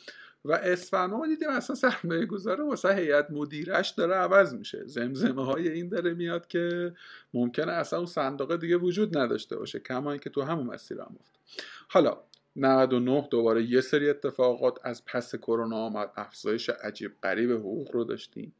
[0.44, 4.82] و اسفند ما دیدیم اصلا سرمایه گذاره واسه هیئت مدیرش داره عوض میشه.
[4.86, 6.94] زمزمه های این داره میاد که
[7.34, 11.40] ممکنه اصلا اون صندوق دیگه وجود نداشته باشه کما که تو همون مسیر هم افت
[11.88, 12.18] حالا
[12.56, 18.54] 99 دوباره یه سری اتفاقات از پس کرونا آمد افزایش عجیب غریب حقوق رو داشتیم.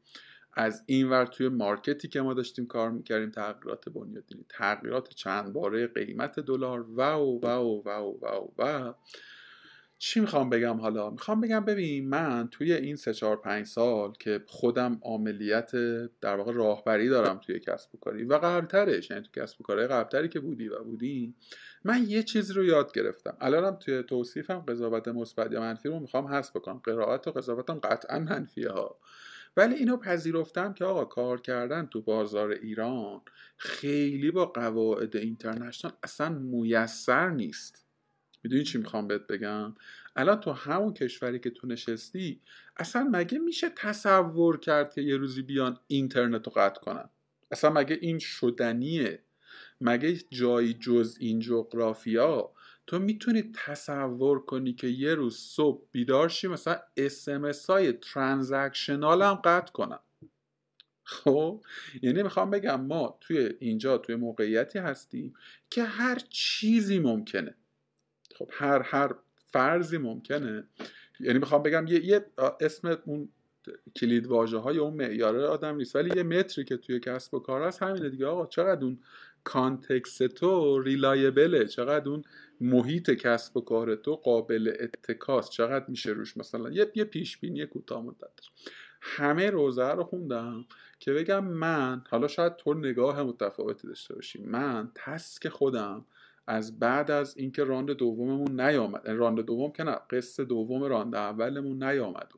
[0.53, 5.87] از این ور توی مارکتی که ما داشتیم کار می‌کردیم تغییرات بنیادینی تغییرات چند باره
[5.87, 8.93] قیمت دلار و و و و و و
[9.97, 14.43] چی می‌خوام بگم حالا؟ می‌خوام بگم ببین من توی این سه چهار پنج سال که
[14.47, 15.71] خودم عملیت
[16.21, 19.87] در واقع راهبری دارم توی کسب و کاری و قبلترش یعنی تو کسب و کاری
[19.87, 21.35] قبلتری که بودی و بودی
[21.83, 23.37] من یه چیز رو یاد گرفتم.
[23.41, 26.81] الانم توی توصیفم قضاوت مثبت یا منفی رو می‌خوام حذف بکنم.
[26.83, 28.99] قرائت و قضاوتم قطعا منفیه ها
[29.57, 33.21] ولی اینو پذیرفتم که آقا کار کردن تو بازار ایران
[33.57, 37.84] خیلی با قواعد اینترنشنال اصلا میسر نیست.
[38.45, 39.75] می‌دونی چی می‌خوام بهت بگم؟
[40.15, 42.41] الان تو همون کشوری که تو نشستی
[42.77, 47.09] اصلا مگه میشه تصور کرد که یه روزی بیان اینترنت رو قطع کنن؟
[47.51, 49.23] اصلا مگه این شدنیه؟
[49.81, 52.51] مگه جایی جز این جغرافیا؟
[52.87, 59.35] تو می‌تونی تصور کنی که یه روز صبح بیدار شی مثلا اسمس های ترانزکشنال هم
[59.35, 59.99] قطع کنم
[61.03, 61.63] خب؟
[62.01, 65.33] یعنی می‌خوام بگم ما توی اینجا توی موقعیتی هستیم
[65.69, 67.55] که هر چیزی ممکنه.
[68.35, 69.15] خب هر هر
[69.51, 70.63] فرضی ممکنه.
[71.19, 72.25] یعنی می‌خوام بگم یه, یه
[72.61, 73.29] اسم اون
[73.95, 77.61] کلید واژه های اون معیاره آدم نیست ولی یه متری که توی کسب و کار
[77.61, 78.25] هست همینه دیگه.
[78.25, 78.99] آقا چقدر اون
[79.43, 82.23] کانتکست تو ریلایبله؟ چقدر اون
[82.61, 87.65] محیط کسب و کار تو قابل اتکاست؟ چقدر میشه روش مثلا؟ یه یه پیش بینی
[87.65, 88.39] کوتاه مدت.
[89.01, 90.65] همه روزه رو خوندم
[90.99, 96.05] که بگم من حالا شاید تو نگاه متفاوتی داشته باشی من task خودم
[96.47, 101.83] از بعد از اینکه round دوممون نیامد round دوم که نه قسط دوم round اولمون
[101.83, 102.31] نیامد.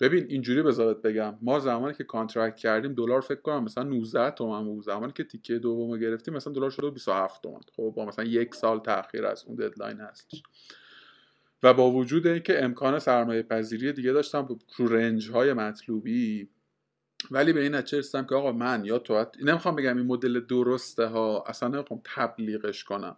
[0.00, 4.64] ببین اینجوری بذارت بگم ما زمانی که contract کردیم دلار فکر کنم مثلا 19 تومن
[4.64, 4.84] بود.
[4.84, 7.60] زمانی که تیکه دوم گرفتیم مثلا دلار شده 27 تومن.
[7.76, 10.42] خب با مثلا یک سال تاخیر از اون deadline هستش.
[11.62, 16.48] و با وجود اینکه امکان سرمایه پذیری دیگه داشتم رو range های مطلوبی
[17.30, 21.06] ولی به این نتیجه رسیدم که آقا من یا تو نمی‌خوام بگم این مدل درسته
[21.06, 23.16] ها اصلا نمی‌خوام تبلیغش کنم.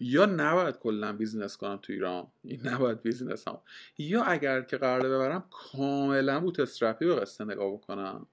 [0.00, 3.58] یا نباید کلا business کنم تو ایران این نباید business هم.
[3.98, 8.26] یا اگر که قراره ببرم کاملا bootstrap ی به قصه نگاه بکنم.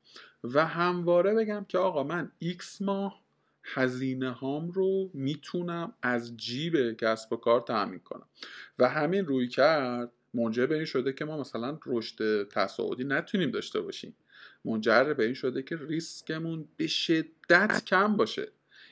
[0.43, 3.23] و همواره بگم که آقا من X ماه
[3.63, 8.28] هزینه هام رو می‌تونم از جیب کسب و کار تأمین کنم.
[8.80, 14.15] و همین رویکرد منجر به این شده که ما مثلا رشد تصاعدی نتونیم داشته باشیم.
[14.65, 18.47] منجر به این شده که ریسکمون به شدت کم باشه.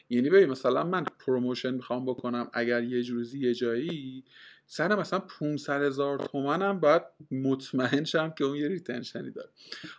[0.09, 4.23] یعنی ببین مثلا من promotion می‌خوام بکنم اگر یه جوزی یه جایی
[4.65, 9.49] سر مثلا 500 هزار تومنم باید مطمئن شم که اون یه retention ی داره.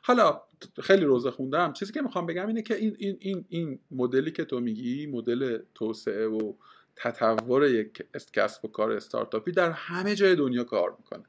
[0.02, 0.42] حالا
[0.82, 1.72] خیلی روضه خوندم.
[1.72, 5.58] چیزی که می‌خوام بگم اینه که این این این این مدلی که تو میگی مدل
[5.74, 6.52] توسعه و
[6.96, 11.24] تطور یک کسب و کار استارتاپی در همه جای دنیا کار می‌کنه.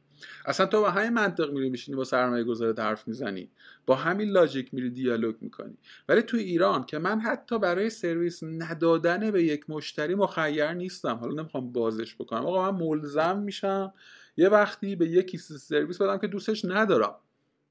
[0.46, 3.50] اصلا تو با همین منطق میری میشینی با سرمایه گذارت حرف می‌زنی.
[3.86, 5.78] با همین لاجیک میری دیالوگ می‌کنی.
[6.10, 11.16] ولی تو ایران که من حتی برای سرویس ندادن به یک مشتری مخیر نیستم.
[11.16, 12.46] حالا نمی‌خوام بازش بکنم.
[12.46, 13.94] آقا من ملزم میشم
[14.38, 17.16] یه وقتی به یکی سرویس بدم که دوستش ندارم.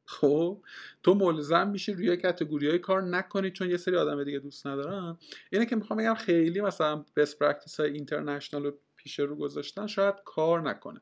[0.06, 0.62] خب
[1.02, 5.16] تو ملزم میشی روی کتگوری های کار نکنی چون یه سری آدم دیگه دوست ندارن.
[5.50, 10.60] اینه که می‌خوام بگم خیلی مثلا best practice های international پیش رو گذاشتن شاید کار
[10.60, 11.00] نکنه.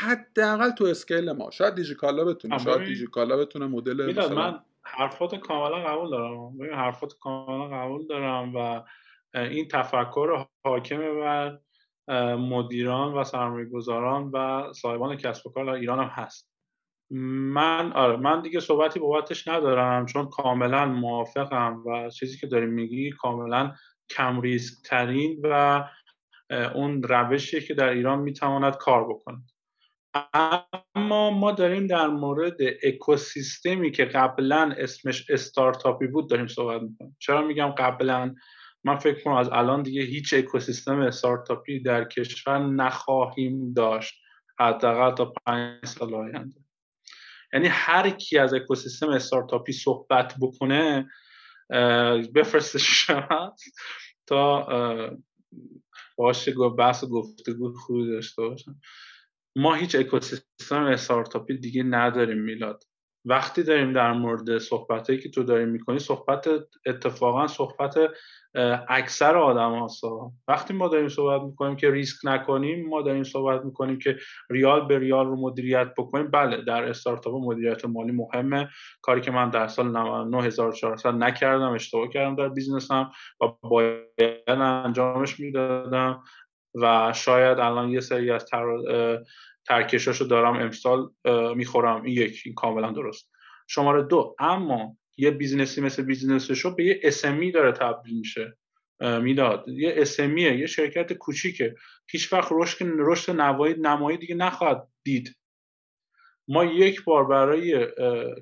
[0.00, 5.88] حداقل تو scale ما شاید دیجیکالا بتونه شاید دیجیکالا بتونه مدل مثلا من حرفات کاملا
[5.88, 6.58] قبول دارم.
[6.58, 8.82] ببین حرفات کاملا قبول دارم و
[9.38, 11.58] این تفکر حاکم بر
[12.36, 16.52] مدیران و سرمایه گذاران و صاحبان کسب و کار ایران هم هست.
[17.10, 23.10] من آره من دیگه صحبتی بابتش ندارم چون کاملا موافقم و چیزی که داریم میگی
[23.10, 23.72] کاملا
[24.10, 25.84] کم ریسک ترین و
[26.52, 29.42] اون روشیه که در ایران می‌تواند کار بکنه
[30.94, 37.16] اما ما داریم در مورد اکوسیستمی که قبلا اسمش استارتاپی بود داریم صحبت می‌کنیم.
[37.18, 38.34] چرا میگم قبلا؟
[38.84, 44.14] من فکر کنم از الان دیگه هیچ اکوسیستم استارتاپی در کشور نخواهیم داشت.
[44.58, 46.60] حداقل تا پنج سال آینده.
[47.52, 51.10] یعنی هر کی از اکوسیستم استارتاپی صحبت بکنه
[52.34, 53.10] بفرستش
[54.26, 54.66] تا
[56.16, 58.80] باشه بحث گفتگو خوبی داشته باشم.
[59.56, 62.84] ما هیچ اکوسیستم استارتاپی دیگه نداریم میلاد.
[63.24, 66.48] وقتی داریم در مورد صحبت که تو داریم می‌کنی صحبت
[66.86, 67.94] اتفاقا صحبت
[68.88, 73.98] اکثر آدم هاستا وقتی ما داریم صحبت می‌کنیم که ریسک نکنیم ما داریم صحبت می‌کنیم
[73.98, 74.16] که
[74.50, 78.68] ریال به ریال رو مدیریت بکنیم بله در استارتاپ مدیریت مالی مهمه
[79.02, 79.88] کاری که من در سال
[80.28, 84.08] 9400 نکردم اشتباه کردم در بیزنسم و باید
[84.48, 86.22] انجامش می‌دادم
[86.74, 88.46] و شاید الان یه سری از.
[89.68, 91.10] ترکشاشو دارم امسال
[91.54, 92.02] می‌خورم.
[92.02, 93.30] این یک این کاملا درست.
[93.68, 98.56] شماره دو اما یه بیزنسی مثل بیزنس شو به یه SME داره تبدیل میشه.
[99.00, 101.74] می‌داد یه اسمیه یه شرکت کوچیکه.
[102.10, 105.36] هیچ وقت رشد رشد نوایی نمایی دیگه نخواهد دید.
[106.48, 107.86] ما یک بار برای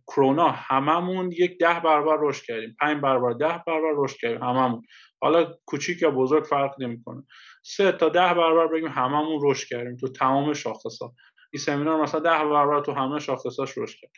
[0.06, 2.76] کرونا هممون یک ده برابر رشد کردیم.
[2.80, 4.82] پنج برابر ده برابر رشد کردیم هممون.
[5.22, 7.22] حالا کوچیک یا بزرگ فرق نمی‌کنه.
[7.62, 11.12] سه تا ده برابر بگیم هممون رشد کردیم تو تمام شاخصا
[11.52, 14.10] این سمینار مثلا ده برابر تو همه شاخصاش رشد کرد.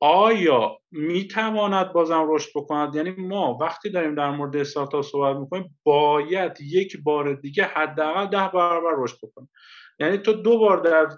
[0.00, 6.60] آیا می‌تواند بازم رشد بکند؟ یعنی ما وقتی داریم در مورد استارتاپ صحبت می‌کنیم باید
[6.60, 9.50] یک بار دیگه حداقل ده برابر رشد بکنیم.
[10.00, 11.08] یعنی تو دو بار در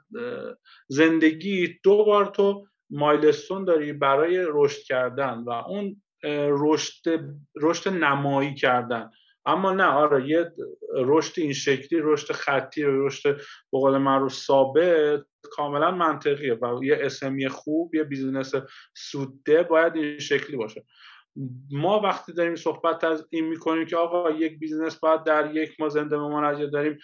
[0.88, 6.02] زندگی دو بار تو milestone داری برای رشد کردن و اون
[6.48, 7.20] رشد
[7.62, 9.10] رشد نمایی کردن.
[9.46, 10.52] اما نه آره یه
[10.94, 13.36] رشد این شکلی رشد خطی رشد
[13.72, 18.54] به قول معروف ثابت کاملا منطقیه و یه SME خوب یه بیزینس
[18.96, 20.84] سوده باید این شکلی باشه.
[21.70, 25.88] ما وقتی داریم صحبت از این می‌کنیم که آقا یک بیزنس باید در یک ما
[25.88, 26.98] زنده بماند داریم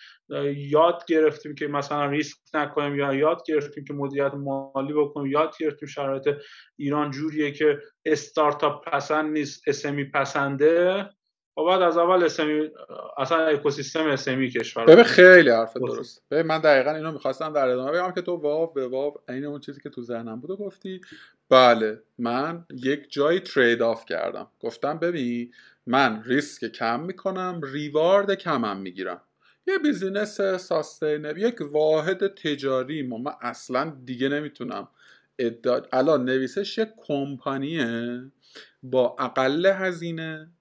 [0.56, 5.88] یاد گرفتیم که مثلا ریسک نکنیم یا یاد گرفتیم که مدیریت مالی بکنیم یاد گرفتیم
[5.88, 6.28] شرایط
[6.76, 11.08] ایران جوریه که استارتاپ پسند نیست SME پسنده.
[11.58, 12.70] و بعد از اول SME
[13.18, 16.22] اصلا اکوسیستم SME کشور ببین خیلی حرف درست.
[16.30, 19.60] ببین من دقیقا اینو می‌خواستم در ادامه بگم که تو واو به واو عین اون
[19.60, 21.00] چیزی که تو ذهنم بود گفتی.
[21.50, 24.46] بله من یک جایی trade off کردم.
[24.60, 25.52] گفتم ببین
[25.86, 29.20] من ریسک کم می‌کنم reward کمم می‌گیرم.
[29.66, 34.88] یه بیزینس sustainable یک واحد تجاری ما من اصلا دیگه نمی‌تونم
[35.92, 38.20] الان نویسش یک کمپانیه
[38.82, 40.52] با اقل هزینه.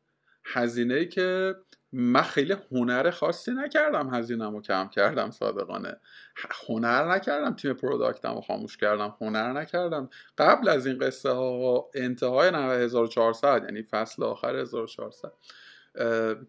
[0.45, 1.55] هزینه که
[1.91, 5.97] من خیلی هنر خاصی نکردم هزینم رو کم کردم صادقانه.
[6.67, 10.10] هنر نکردم تیم product م رو خاموش کردم هنر نکردم.
[10.38, 15.34] قبل از این قصه ها انتهای 1400 یعنی فصل آخر 1400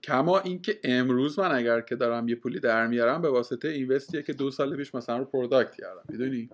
[0.03, 4.23] کما اینکه امروز من اگر که دارم یه پولی در میارم به واسطه invest یه
[4.23, 6.51] که دو سال پیش مثلا رو product کردم می‌دونی؟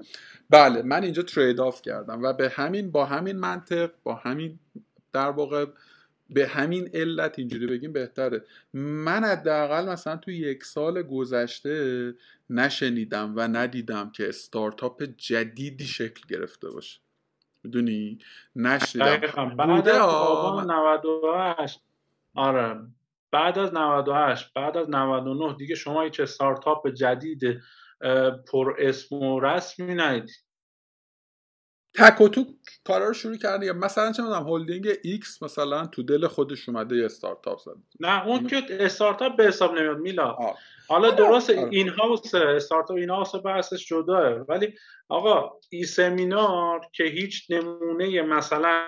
[0.51, 4.59] بله من اینجا trade off کردم و به همین با همین منطق با همین
[5.13, 5.67] در واقع
[6.35, 8.45] به همین علت اینجوری بگیم بهتره.
[8.75, 12.15] من حداقل مثلا تو یک سال گذشته
[12.51, 17.01] نشنیدم و ندیدم که استارتاپ جدیدی شکل گرفته باشه.
[17.63, 18.19] می‌دونی؟
[18.57, 19.21] نشنیدم.
[19.57, 21.81] بعد از 98
[22.35, 22.81] آره.
[23.31, 27.63] بعد از 98 بعد از 99 دیگه شما هیچ استارتاپ جدید
[28.53, 30.45] پر اسم و رسمی ندیدید
[31.95, 32.45] تک و تو
[32.87, 36.97] کارا رو شروع کرده یا مثلا چه می‌دونم هلدینگ X مثلا تو دل خودش اومده
[36.97, 40.37] یه استارتاپ زد نه اون که استارتاپ به حساب نمیاد میلا
[40.89, 41.17] حالا آره.
[41.17, 41.69] درست آره.
[41.73, 44.75] in-house استارتاپ in-house بحثش جداه ولی
[45.09, 48.85] آقا ای سمینار که هیچ نمونه مثلا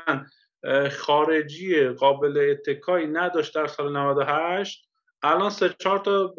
[0.90, 4.88] خارجی قابل اتکایی نداشت در سال 98
[5.22, 6.34] الان سه چهار تا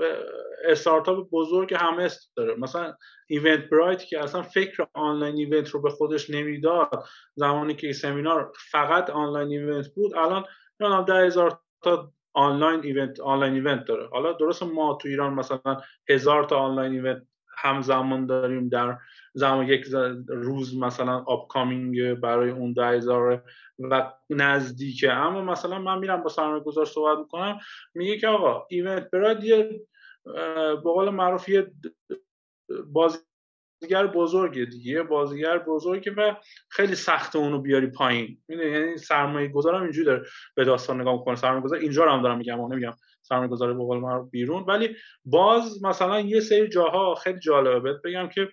[0.64, 2.56] استارتاپ بزرگ همه داره.
[2.56, 2.94] مثلا
[3.28, 7.04] Eventbrite که اصلا فکر online event رو به خودش نمی‌داد
[7.36, 10.44] زمانی که سمینار فقط online event بود الان
[10.80, 14.08] یادم ده هزار تا online event online event داره.
[14.08, 17.24] حالا درست ما تو ایران مثلا هزار تا online event
[17.58, 18.98] همزمان داریم در
[19.34, 19.86] زمان یک
[20.28, 23.44] روز مثلا upcoming برای اون ده هزار
[23.80, 25.12] و نزدیکه.
[25.12, 27.60] اما مثلا من میرم با سرمایه گذار صحبت می‌کنم
[27.94, 29.82] میگه که آقا Eventbrite یه
[30.26, 31.72] به قول معروف یه
[32.88, 36.36] بازیگر بزرگه دیگه بازیگر بزرگه و
[36.70, 38.42] خیلی سخته اونو بیاری پایین.
[38.50, 41.36] یعنی سرمایه گذارم اینجوری داره به داستان نگاه می‌کنه.
[41.36, 42.94] سرمایه گذار اینجا رو هم دارم میگم نمیگم.
[43.22, 44.64] سرمایه گذاری به قول معروف بیرون.
[44.64, 48.50] ولی باز مثلا یه سری جاها خیلی جالبه بهت بگم که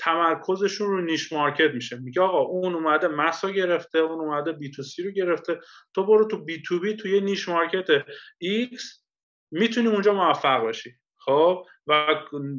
[0.00, 1.96] تمرکزشون رو niche market میشه.
[1.96, 5.60] میگه آقا اون اومده mass و گرفته اون اومده B to C رو گرفته.
[5.94, 8.04] تو برو تو B to B توی niche market
[8.38, 9.07] X
[9.50, 10.94] می‌تونی اونجا موفق باشی.
[11.20, 12.14] خب؟ و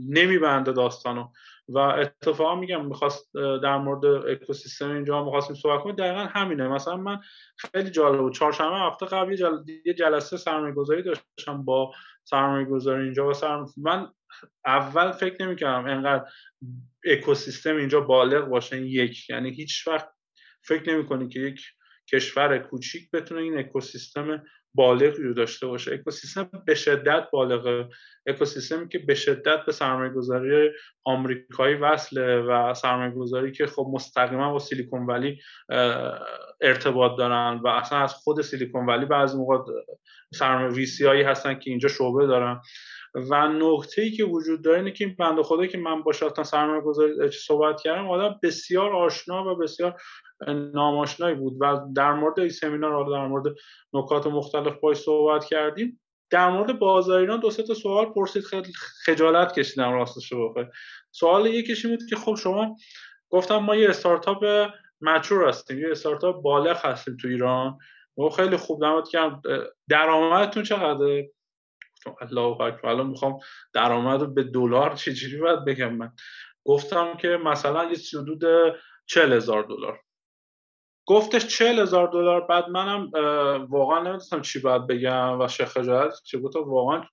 [0.10, 1.28] نمیبنده داستانو.
[1.70, 5.96] و اتفاقا میگم می‌خواست در مورد اکوسیستم اینجا می‌خواستیم صحبت کنیم.
[5.96, 6.68] دقیقا همینه.
[6.68, 7.20] مثلا من
[7.58, 8.34] خیلی جالب بود.
[8.34, 9.36] چهارشنبه هفته قبل
[9.86, 13.66] یه جلسه سرمایه گذاری داشتم با سرمایه گذاری اینجا و سرم...
[13.78, 14.08] من
[14.66, 16.26] اول فکر نمی‌کردم انقدر
[17.06, 18.82] اکوسیستم اینجا بالغ باشه.
[18.82, 20.10] یک یعنی هیچ وقت
[20.64, 21.62] فکر نمی‌کنی که یک
[22.14, 25.94] کشور کوچیک بتونه این اکوسیستم بالغی داشته باشه.
[25.94, 27.90] اکوسیستم به شدت بالغه.
[28.28, 30.70] اکوسیستمی که به شدت به سرمایه گذاری
[31.04, 35.40] آمریکایی وصله و سرمایه گذاری که خب مستقیما با سیلیکون ولی
[36.62, 39.58] ارتباط دارن و اصلا از خود سیلیکون ولی بعضی موقع
[40.34, 42.62] سرمایه ویسی هایی هستن که اینجا شعبه دارن.
[43.16, 46.46] و نکته ای که وجود داره اینه که این بنده خدا که من با شاتان
[46.46, 50.02] سرمایه گذاری صحبت کردم آدم بسیار آشنا و بسیار
[50.74, 53.56] ناماشنایی بود و در مورد این سمینار در مورد
[53.94, 56.02] نکات مختلف باش صحبت کردیم.
[56.32, 58.74] در مورد بازار ایران دو سه تا سوال پرسید خیلی
[59.06, 60.66] خجالت کشیدم راستش بخوای.
[61.12, 62.76] سوال یکیش بود که خب شما
[63.30, 64.70] گفتم ما یه استارتاپ
[65.02, 67.78] مچور هستیم یه استارتاپ بالغ هستیم تو ایران.
[68.18, 69.42] و خیلی خوب نماد کردم
[69.90, 71.32] درآمدتون چقدره؟
[72.22, 72.90] الله اکبر.
[72.90, 73.40] الان می‌خوام
[73.74, 76.12] درآمد رو به دلار چجوری باید بگم من؟
[76.66, 78.44] گفتم که مثلا یه حدود
[79.06, 80.00] چل هزار دلار.
[81.08, 83.12] گفتش چل هزار دلار بعد منم
[83.70, 87.04] واقعا نمی‌دونستم چی باید بگم و شیخ خجالت چه گفتم واقعا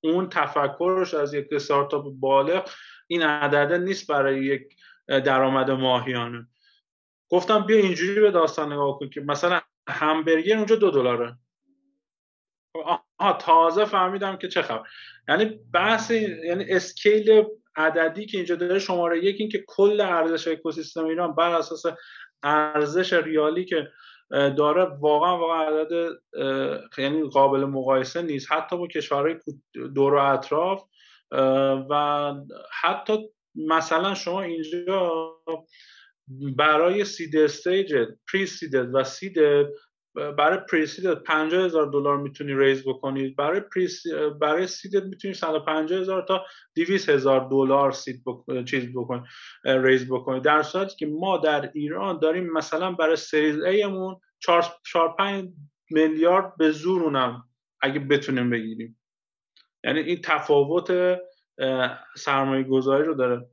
[0.00, 2.70] اون تفکرش از یک استارتاپ بالغ
[3.06, 4.76] این عدده نیست برای یک
[5.06, 6.48] درآمد ماهیانه.
[7.30, 11.38] گفتم بیا اینجوری به داستان نگاه کن که مثلا همبرگر اونجا دو دلاره.
[12.74, 14.82] آها تازه فهمیدم که چه خبر.
[15.28, 17.44] یعنی بحث یعنی اسکیل
[17.76, 21.82] عددی که اینجا داره شماره یک این که کل ارزش اکوسیستم ایران بر اساس
[22.42, 23.88] ارزش ریالی که
[24.30, 26.12] داره واقعا واقعا عدد
[26.98, 28.52] یعنی قابل مقایسه نیست.
[28.52, 29.36] حتی با کشورهای
[29.94, 30.82] دور و اطراف
[31.90, 32.34] و
[32.82, 33.18] حتی
[33.54, 35.12] مثلا شما اینجا
[36.56, 37.94] برای seed stage
[38.32, 39.66] pre-seed و seed
[40.14, 43.62] برای pre-seed ت 50 هزار دلار می‌تونی raise بکنید برای
[44.40, 46.44] برای سیدت می‌تونید 150 هزار تا
[46.76, 48.64] 200 هزار دلار سید بک...
[48.64, 49.24] چیز بکن
[49.64, 55.48] ریز بکنید در صورتی که ما در ایران داریم مثلا برای سریز ایمون 4 5
[55.90, 57.44] میلیارد به زورونم
[57.80, 59.00] اگه بتونیم بگیریم.
[59.84, 61.18] یعنی این تفاوت
[62.16, 63.46] سرمایه گذاری رو داره.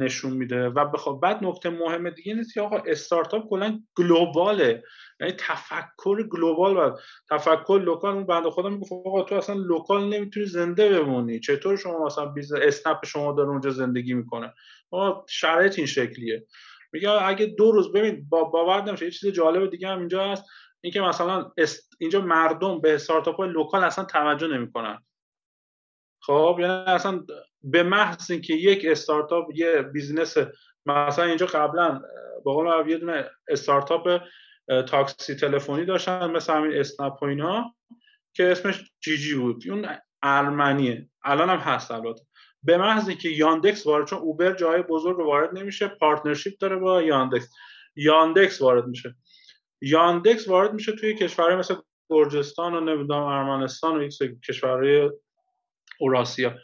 [0.00, 0.68] نشون میده.
[0.68, 4.82] و بخواد بعد نکته مهم دیگه اینه که آقا استارتاپ کلا گلوباله.
[5.20, 6.96] یعنی تفکر گلوبال و
[7.30, 11.40] تفکر local اون بنده خدا میگه آقا تو اصلا local نمی‌تونی زنده بمونی.
[11.40, 14.54] چطور شما مثلا بیزنس اسنپ شما داره اونجا زندگی می‌کنه؟
[14.90, 16.46] آقا شرایط این شکلیه.
[16.92, 20.44] میگه اگه دو روز ببین با باور نمیشه یه چیز جالب دیگه هم اینجا هست.
[20.80, 21.52] اینکه مثلا
[22.00, 24.98] اینجا مردم به استارتاپ های local اصلا توجه نمی‌کنن.
[26.26, 27.24] خب یعنی اصلا
[27.62, 30.36] به محض اینکه یک استارتاپ یه بیزنس
[30.86, 32.00] مثلا اینجا قبلا
[32.44, 34.22] به قول یه دونه استارتاپ
[34.88, 37.74] تاکسی تلفنی داشتن مثل همین اسنپ و اینا
[38.34, 39.64] که اسمش جی جی بود.
[39.70, 39.88] اون
[40.22, 42.22] ارمنیه الان هم هست البته.
[42.62, 47.50] به محض اینکه یاندکس وارد چون اوبر جای بزرگ وارد نمیشه partnership داره با یاندکس.
[47.96, 49.14] یاندکس وارد میشه.
[49.80, 51.74] یاندکس وارد میشه توی کشورهای مثل
[52.10, 54.14] گرجستان و نمی‌دونم ارمنستان و یک
[54.48, 55.10] کشورهای
[56.00, 56.54] اوراسیا.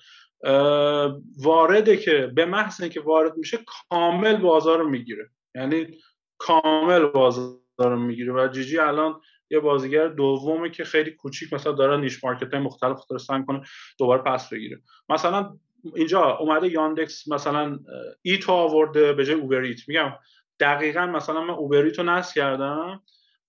[1.43, 3.59] وارده که به محض اینکه وارد میشه
[3.91, 5.31] کامل بازار رو می‌گیره.
[5.55, 5.87] یعنی
[6.39, 8.33] کامل بازار رو می‌گیره.
[8.33, 9.21] و جیجی الان
[9.51, 13.63] یه بازیگر دومه که خیلی کوچیک مثلا داره niche market مختلف داره کنه
[13.99, 14.81] دوباره پس بگیره.
[15.09, 15.57] مثلا
[15.95, 17.79] اینجا اومده یاندکس مثلا
[18.23, 19.89] Eats و آورده به جای اوبر Eats.
[19.89, 20.13] میگم
[20.61, 23.03] دقیقا مثلا من اوبر Eats و نصب کردم.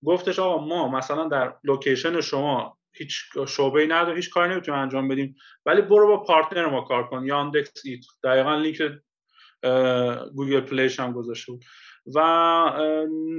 [0.04, 5.08] گفتش آقا ما مثلا در location شما هیچ شعبه ای نداره هیچ کاری نمی‌تونیم انجام
[5.08, 5.36] بدیم.
[5.66, 8.82] ولی برو با partner ما کار کن یاندکس Eats دقیقا لینک
[10.34, 11.64] گوگل پلیش هم گذاشته بود.
[12.14, 12.18] و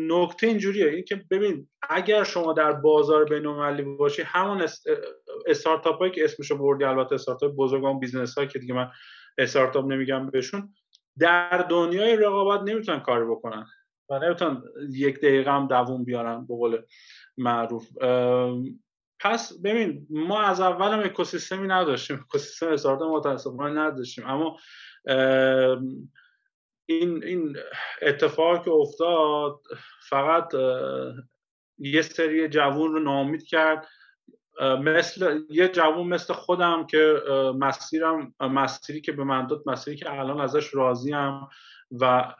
[0.07, 4.67] نکته اینجوریه این که ببین اگر شما در بازار بین‌المللی باشی همون
[5.47, 8.91] استارتاپ هایی که اسمشو بردی البته استارتاپ بزرگان business هایی که دیگه من
[9.37, 10.73] استارتاپ نمیگم بهشون
[11.19, 13.65] در دنیای رقابت نمی‌تونن کاری بکنن.
[14.09, 16.81] و نمی‌تونن یک دقیقه هم دووم بیارن به قول
[17.37, 17.87] معروف.
[19.23, 22.19] پس ببین ما از اول هم اکوسیستمی نداشتیم.
[22.19, 24.25] اکوسیستم استارتاپ متاسفانه نداشتیم.
[24.27, 24.57] اما
[26.85, 27.57] این این
[28.01, 29.59] اتفاق که افتاد
[30.09, 30.53] فقط
[31.77, 33.87] یه سری جوون رو نامید کرد.
[34.61, 37.21] مثل یه جوون مثل خودم که
[37.59, 41.47] مسیرم مسیری که به من داد مسیری که الان ازش راضیم
[41.91, 42.33] و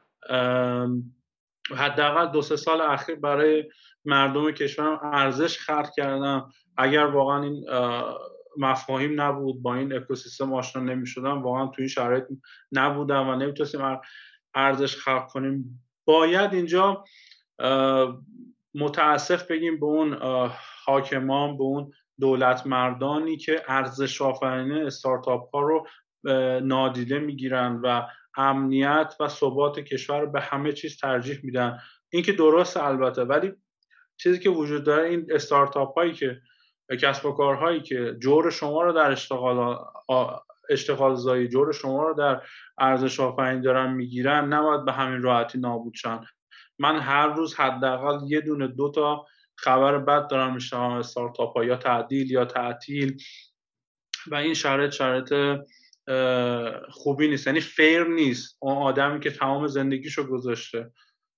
[1.71, 3.69] حداقل دو سه سال اخیر برای
[4.05, 6.49] مردم کشورم ارزش خلق کردم.
[6.77, 7.65] اگر واقعا این
[8.57, 12.23] مفاهیم نبود با این اکوسیستم آشنا نمی‌شدم واقعا توی این شرایط
[12.71, 13.99] نبودم و نمی‌تونستیم
[14.55, 15.83] ارزش خلق کنیم.
[16.05, 17.03] باید اینجا
[18.75, 20.17] متاسف بگیم به اون
[20.85, 25.87] حاکمان به اون دولت مردانی که ارزش آفرینی استارتاپ ها رو
[26.61, 28.01] نادیده می‌گیرن و
[28.37, 31.79] امنیت و ثبات کشور رو به همه چیز ترجیح میدن.
[32.09, 33.51] این که درست البته ولی
[34.17, 36.41] چیزی که وجود داره این استارتاپ هایی که
[37.01, 39.77] کسب و کارهایی که جور شما رو در اشتغال
[40.69, 42.41] اشتغال زایی جور شما رو در
[42.77, 46.21] ارزش آفرینی دارن می‌گیرن نباید به همین راحتی نابود شن.
[46.79, 49.25] من هر روز حداقل یه دونه دو تا
[49.55, 53.17] خبر بد دارم میشنوم استارتاپ ها یا تعدیل یا تعطیل.
[54.31, 55.33] و این شرایط شرایط
[56.89, 57.47] خوبی نیست.
[57.47, 58.57] یعنی فیر نیست.
[58.61, 60.91] اون آدمی که تمام زندگیشو گذاشته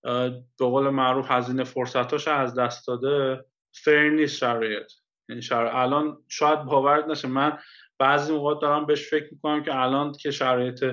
[0.03, 4.91] به قول معروف هزینه فرصتاش از دست داده فیر نیست شرایط.
[5.29, 7.27] یعنی الان شاید باورت نشه.
[7.27, 7.57] من
[7.99, 10.83] بعضی موقع دارم بهش فکر می‌کنم که الان که شرایط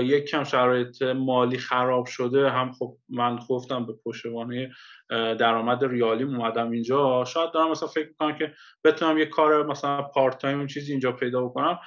[0.00, 4.72] یک کم شرایط مالی خراب شده هم خب من گفتم به پشتوانه
[5.10, 7.24] درآمد ریالی اومدم اینجا.
[7.24, 11.42] شاید دارم مثلا فکر می‌کنم که بتونم یه کار مثلا part time چیزی اینجا پیدا
[11.42, 11.78] بکنم.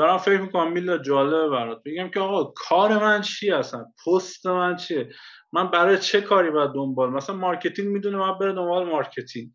[0.00, 1.82] دارم فکر می‌کنم میلاد جالبه برات.
[1.84, 5.08] بگم که آقا کار من چی هستن پست من چیه؟
[5.52, 9.50] من برای چه کاری باید دنبال؟ مثلا marketing می‌دونه من بره دنبال marketing.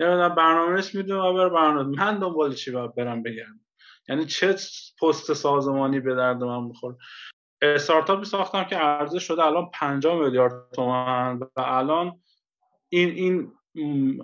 [0.00, 3.60] نمی‌دونم برنامه می‌دونه من بره برنامه من دنبال چی باید برم بگم؟
[4.08, 4.56] یعنی چه
[5.02, 6.96] پست سازمانی به درد من می‌خوره؟
[7.62, 12.20] استارتاپی ساختم که عرضه شده الان 50 میلیارد تومن و الان
[12.88, 13.10] این
[13.74, 14.22] این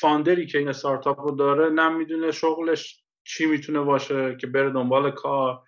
[0.00, 5.10] فاندری که این استارتاپ رو داره نه می‌دونه شغلش چی می‌تونه باشه که بره دنبال
[5.10, 5.62] کار.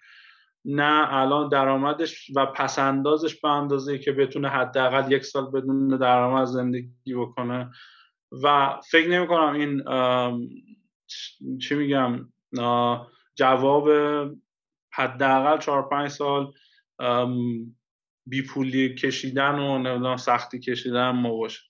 [0.64, 7.14] نه الان درآمدش و پسندازش به اندازه که بتونه حداقل یک سال بدون درآمد زندگی
[7.14, 7.70] بکنه.
[8.42, 9.82] و فکر نمی کنم این
[11.58, 12.28] چی میگم
[13.34, 13.90] جواب
[14.92, 16.52] حداقل چهار پنج سال
[18.26, 21.60] بی پولی کشیدن و نمی‌دونم سختی کشیدن ما باشه.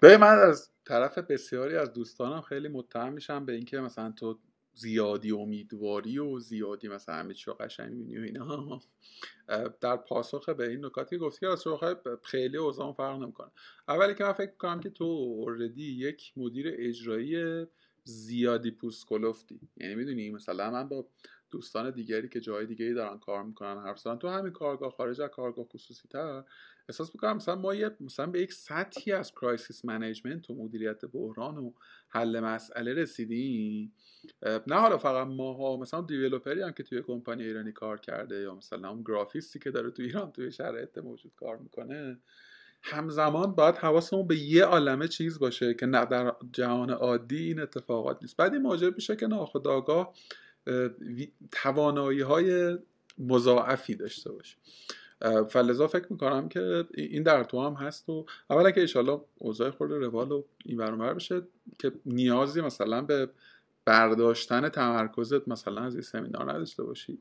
[0.00, 4.38] به من از طرف بسیاری از دوستانم خیلی متهم میشم به اینکه مثلا تو
[4.74, 8.80] زیادی امیدواری و زیادی مثلا همه چی قشنگ می‌بینی و اینا.
[9.80, 11.64] در پاسخ به این نکاتی گفتی که از
[12.22, 13.50] خیلی اوضاع فرق نمی‌کنه.
[13.88, 17.66] اولی که من فکر می‌کنم که تو اوردی یک مدیر اجرایی
[18.04, 21.06] زیادی پوست کلفتی یعنی می‌دونی مثلا من با
[21.50, 25.64] دوستان دیگری که جای دیگری دارن کار می‌کنن زدن تو همین کارگاه خارج از کارگاه
[25.64, 26.44] خصوصی تر
[26.90, 31.58] احساس می‌کنم مثلا ما یه مثلا به یک سطحی از crisis management و مدیریت بحران
[31.58, 31.72] و
[32.08, 33.92] حل مسئله رسیدیم.
[34.66, 38.54] نه حالا فقط ماها مثلا developer ی هم که توی کمپانی ایرانی کار کرده یا
[38.54, 42.18] مثلا اون گرافیستی که داره تو ایران توی شرایط موجود کار می‌کنه
[42.82, 48.18] همزمان باید حواسمون به یه عالمه چیز باشه که نه در جهان عادی این اتفاقات
[48.22, 48.36] نیست.
[48.36, 50.14] بعد این موجب میشه که ناخودآگاه
[51.52, 52.78] توانایی های
[53.18, 54.56] مضاعفی داشته باشه.
[55.48, 59.98] فلزا فکر می‌کنم که این در تو هم هست و اولا که ایشالا اوضاع خورده
[59.98, 61.42] روال و این برمار بشه
[61.78, 63.28] که نیازی مثلا به
[63.84, 67.18] برداشتن تمرکزت مثلا از این سمینار نداشته باشی.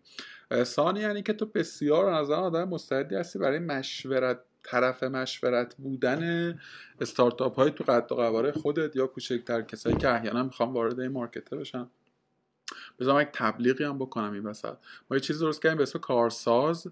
[0.63, 6.59] ثانی یعنی که تو بسیار نظر آدم مستعدی هستی برای مشورت طرف مشورت بودن
[7.01, 11.11] استارتاپ های تو قد و قواره خودت یا کوچکتر کسایی که احیانا می‌خوام وارد این
[11.11, 11.87] مارکته بشن.
[12.99, 14.73] بذارم یک تبلیغی هم بکنم این وسط.
[15.11, 16.87] ما یه چیز درست کردیم به اسم کارساز.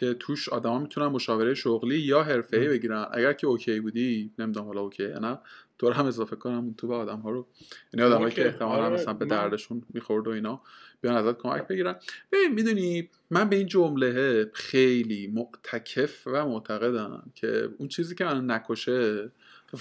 [0.00, 3.06] که توش آدما می‌تونن مشاوره شغلی یا حرفه‌ای بگیرن.
[3.12, 5.38] اگر که اوکی بودی نمی‌دونم حالا اوکی نه
[5.78, 7.46] تو هم اضافه کنم تو به آدم ها رو.
[7.94, 10.60] یعنی آدمایی که احتمالاً آره، مثلا به دردشون می‌خورد و اینا
[11.00, 11.96] بیان ازت کمک بگیرن.
[12.32, 18.50] ببین می‌دونی من به این جمله خیلی معتکف و معتقدم که اون چیزی که من
[18.50, 19.30] نکشه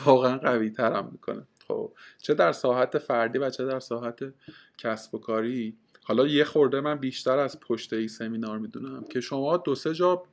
[0.06, 1.48] واقعا قوی ترم می‌کنه.
[1.68, 1.92] خب
[2.22, 4.34] چه در ساحت فردی و چه در ساحت
[4.78, 5.78] کسب و کاری.
[6.10, 10.24] حالا یه خورده من بیشتر از پشت ای سمینار می‌دونم که شما دو سه جا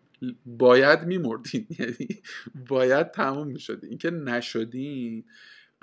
[0.46, 1.66] باید میمردین.
[1.78, 2.22] یعنی
[2.68, 3.90] باید تموم می‌شدین.
[3.90, 5.24] اینکه نشدین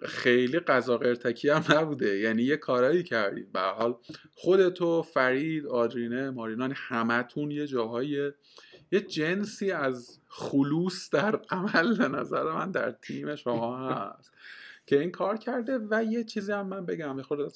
[0.03, 2.17] خیلی قضا قرتکی هم نبوده.
[2.19, 3.95] یعنی یه کارایی کردید به حال
[4.35, 8.31] خودتو فرید آدرینه مارینان همتون یه جاهای
[8.91, 14.31] یه جنسی از خلوص در عمل به نظر من در تیم شما هست.
[14.85, 17.17] که این کار کرده و یه چیزی هم من بگم.
[17.17, 17.49] یه خورده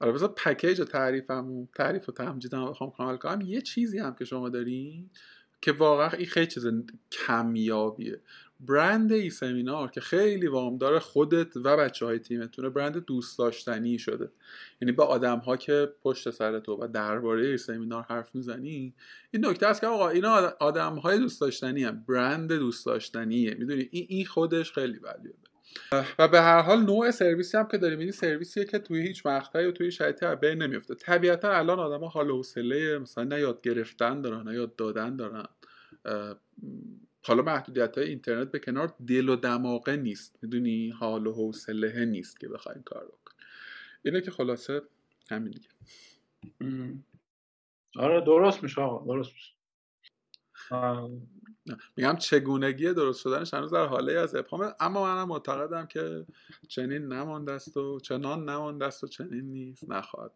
[0.00, 3.40] آره بذار پکیج تعریفم تعریف و تمجیدم بخوام کامل کنم.
[3.40, 5.10] یه چیزی هم که شما دارین
[5.60, 6.66] که واقعا این خیلی چیز
[7.12, 8.20] کمیابیه.
[8.60, 14.30] برند ای سمینار که خیلی وامدار خودت و بچه های تیمتونه برند دوست داشتنی شده.
[14.80, 18.94] یعنی با آدم ها که پشت سر تو و درباره ای سمینار حرف می‌زنی
[19.30, 23.54] این نکته است که آقا اینا آدم های دوست داشتنی هم برند دوست داشتنیه.
[23.54, 25.47] می‌دونی؟ این خودش خیلی ولیوبه
[26.18, 29.66] و به هر حال نوع سرویسی هم که داریم این سرویسیه که توی هیچ مقطعی
[29.66, 34.48] و توی شرایطی بین نمیفته طبیعتا الان آدما حال حوصله مثلا نه یاد گرفتن دارن
[34.48, 35.46] نه یاد دادن دارن.
[37.22, 40.38] حالا محدودیت های اینترنت به کنار دل و دماغه نیست.
[40.42, 43.32] می‌دونی؟ حال و حوصله نیست که بخوایم کار بکن
[44.04, 44.82] اینه که خلاصه
[45.30, 45.68] همین دیگه.
[47.96, 49.52] آره درست میشه آقا درست میشه.
[51.96, 56.26] میگم چگونگی درست شدنش هنوز در حاله از ابهام اما منم معتقدم که
[56.68, 59.90] چنین نمانده است و چنان نمانده است و چنین نیست.
[59.90, 60.30] نخواهد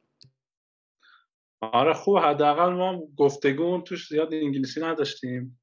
[1.61, 2.19] آره خوب.
[2.19, 5.61] حداقل ما گفتگو توش زیاد انگلیسی نداشتیم.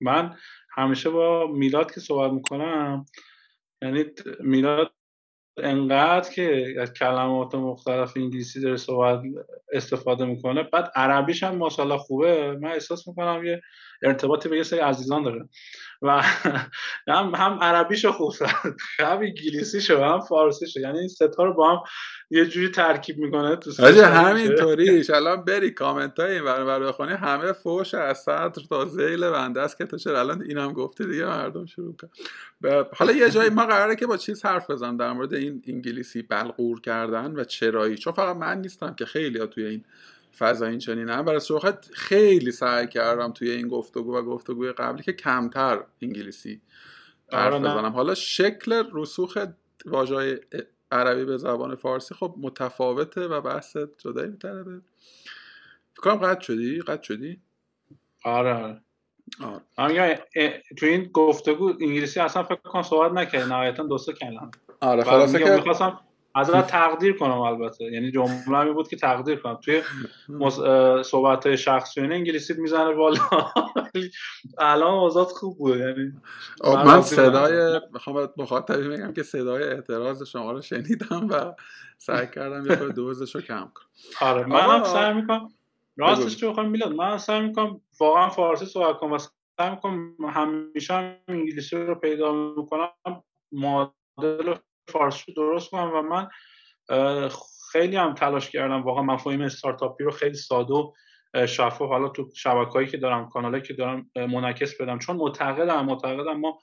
[0.00, 0.36] من
[0.70, 3.06] همیشه با میلاد که صحبت می‌کنم
[3.82, 4.04] یعنی
[4.40, 4.92] میلاد
[5.56, 9.22] انقدر که از کلمات مختلف انگلیسی داره صحبت
[9.72, 10.62] استفاده می‌کنه.
[10.62, 12.52] بعد عربیش هم ماشاءالله خوبه.
[12.52, 13.62] من احساس می‌کنم یه
[14.02, 15.48] ارتباطی به یه سری عزیزان داره.
[16.02, 16.22] و
[17.08, 18.34] هم هم عربیشو خوب
[18.98, 20.80] هم انگلیسیشو هم فارسیشو.
[20.80, 21.82] یعنی این ستا رو با هم
[22.30, 27.94] یه جوری ترکیب می‌کنه تو همینطوریش الان بری کامنت های این ور بخونی همه فوش
[27.94, 31.96] از صدر تا زیل بنده است که تو چرا؟ الان اینم گفته دیگه مردم شروع
[31.96, 32.08] کن.
[32.96, 36.80] حالا یه جایی ما قراره که با چیز حرف بزنم در مورد این انگلیسی بلغور
[36.80, 37.96] کردن و چرایی.
[37.96, 39.84] چون فقط من نیستم که خیلی ها توی این
[40.38, 45.02] فضا این چنین هم برای صحبت خیلی سعی کردم توی این گفتگو و گفتگوی قبلی
[45.02, 46.60] که کمتر انگلیسی
[47.32, 47.92] حرف آره، بزنم.
[47.92, 49.38] حالا شکل رسوخ
[49.86, 50.40] واژه
[50.92, 54.32] عربی به زبان فارسی خب متفاوته و بحث جدایی
[55.92, 57.40] فکر کنم قطع شدی؟ قطع شدی؟
[58.24, 58.80] آره آره.
[59.76, 60.24] آره.
[60.76, 64.50] تو این گفتگو انگلیسی اصلا فکر کنم صحبت نکرد نهایتا دو سه کلمه.
[64.80, 66.00] آره خلاصه که می‌خواستم
[66.34, 67.84] ازت تقدیر کنم البته.
[67.84, 69.58] یعنی جمله می بود که تقدیر کنم.
[69.64, 69.82] توی
[71.02, 73.20] صحبت های شخصی انگلیسی می‌زنه بالا.
[74.58, 76.12] الان آزاد خوب بود یعنی
[76.84, 81.54] من صدای می‌خوام مخاطبی میگم که صدای اعتراض شما رو شنیدم و
[81.98, 83.86] سعی کردم یه دوزش رو کم کنم.
[84.20, 85.48] آره هم سعی می‌کنم.
[85.96, 89.18] راستش رو بخوام میلاد من سعی می‌کنم واقعا فارسی صحبت کنم و
[89.58, 92.90] سعی می‌کنم همیشه انگلیسی رو پیدا می‌کنم.
[93.52, 94.54] مدل
[94.88, 96.28] فارسی درست کنم و من
[97.72, 98.82] خیلی هم تلاش کردم.
[98.82, 100.92] واقعا مفاهیم استارتاپی رو خیلی ساده و
[101.46, 101.88] شفاف.
[101.88, 104.98] حالا تو شبکه‌ای که دارم کانالایی که دارم منعکس بدم.
[104.98, 106.58] چون معتقدم معتقدم ما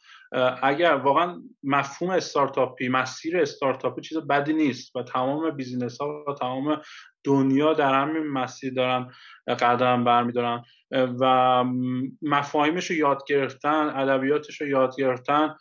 [0.64, 6.82] اگر واقعا مفهوم استارتاپی مسیر استارتاپی چیز بدی نیست و تمام business ها و تمام
[7.24, 9.12] دنیا در همین مسیر دارن
[9.48, 11.64] قدم برمیدارن و
[12.22, 15.56] مفاهیمش رو یاد گرفتن ادبیاتش رو یاد گرفتن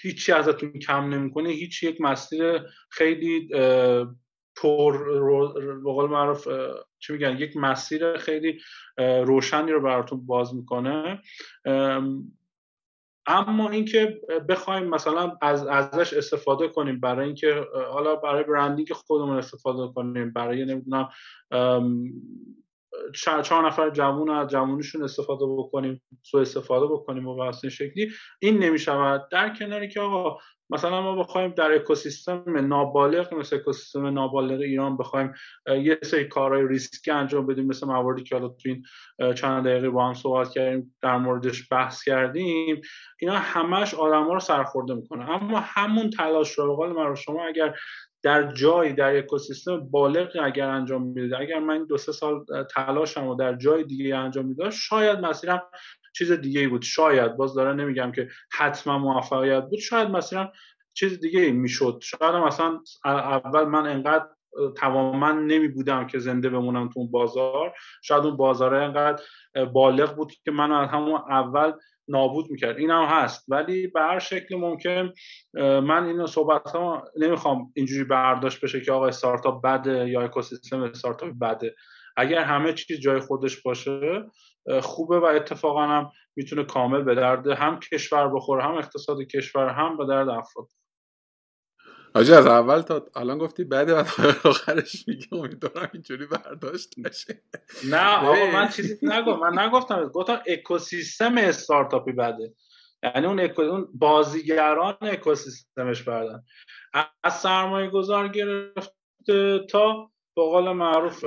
[0.00, 1.48] هیچی ازتون کم نمی‌کنه.
[1.48, 3.48] هیچ یک مسیر خیلی
[4.56, 4.98] پر
[5.84, 6.48] به معروف
[6.98, 8.58] چی میگن؟ یک مسیر خیلی
[8.98, 11.22] روشنی رو براتون باز می‌کنه.
[13.26, 19.92] اما اینکه بخوایم مثلا از ازش استفاده کنیم برای اینکه حالا برای برندینگ خودمون استفاده
[19.92, 21.08] کنیم برای نمی‌دونم
[23.14, 28.10] چهار نفر جوون از جوونشون استفاده بکنیم سو استفاده بکنیم و این شکلی.
[28.42, 29.28] این نمی‌شود.
[29.30, 30.38] در کناری که آقا
[30.70, 35.32] مثلا ما بخوایم در اکوسیستم نابالغ مثل اکوسیستم نابالغ ایران بخوایم
[35.66, 38.82] یه سری کارهای ریسکی انجام بدیم مثل مواردی که حالا تو این
[39.34, 42.80] چند دقیقه با هم صحبت کردیم در موردش بحث کردیم.
[43.20, 45.30] اینا همش آدما رو سرخورده می‌کنه.
[45.30, 47.74] اما همون تلاش رو به قول من شما اگر
[48.22, 52.44] در جایی در اکوسیستم بالغی اگر انجام میده اگر من دو سه سال
[52.74, 55.62] تلاشم و در جای دیگه انجام می‌داد شاید مسیرم
[56.14, 56.82] چیز دیگه ای بود.
[56.82, 59.78] شاید باز دارم نمیگم که حتما موفقیت بود.
[59.78, 60.52] شاید مسیرم
[60.94, 62.02] چیز دیگه ای می‌شد.
[62.02, 64.26] شاید مثلا اول من انقدر
[64.76, 67.74] توانمند نمی بودم که زنده بمونم تو اون بازار.
[68.02, 69.22] شاید اون بازار انقدر
[69.72, 71.72] بالغ بود که من از همون اول
[72.08, 72.78] نابود می‌کرد.
[72.78, 73.44] این هم هست.
[73.48, 75.12] ولی به هر شکل ممکن
[75.80, 81.30] من این صحبت ها نمی‌خوام اینجوری برداشت بشه که آقا استارتاپ بده یا اکوسیستم استارتاپ
[81.40, 81.74] بده.
[82.16, 84.24] اگر همه چیز جای خودش باشه
[84.82, 89.96] خوبه و اتفاقا هم می‌تونه کامل به درد هم کشور بخوره هم اقتصاد کشور هم
[89.96, 90.66] به درد افراد.
[92.14, 94.06] آجی از اول تا الان گفتی بعد بعد
[94.44, 97.42] آخرش میگه امیدوارم اینجوری برداشت نشه.
[97.90, 100.04] نه آقا من چیزی نگم من نگفتم.
[100.08, 102.54] گفتم اکوسیستم استارتاپی بده.
[103.02, 103.62] یعنی اون, اکو...
[103.62, 106.42] اون بازیگران اکوسیستمش بردن.
[107.24, 111.24] از سرمایه گذار گرفته تا به قول معروف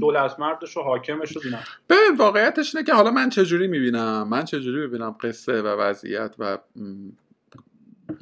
[0.00, 1.42] دولت مردش و حاکمش رو
[1.86, 6.58] به واقعیتش اینه که حالا من چجوری می‌بینم؟ من چجوری می‌بینم قصه و وضعیت و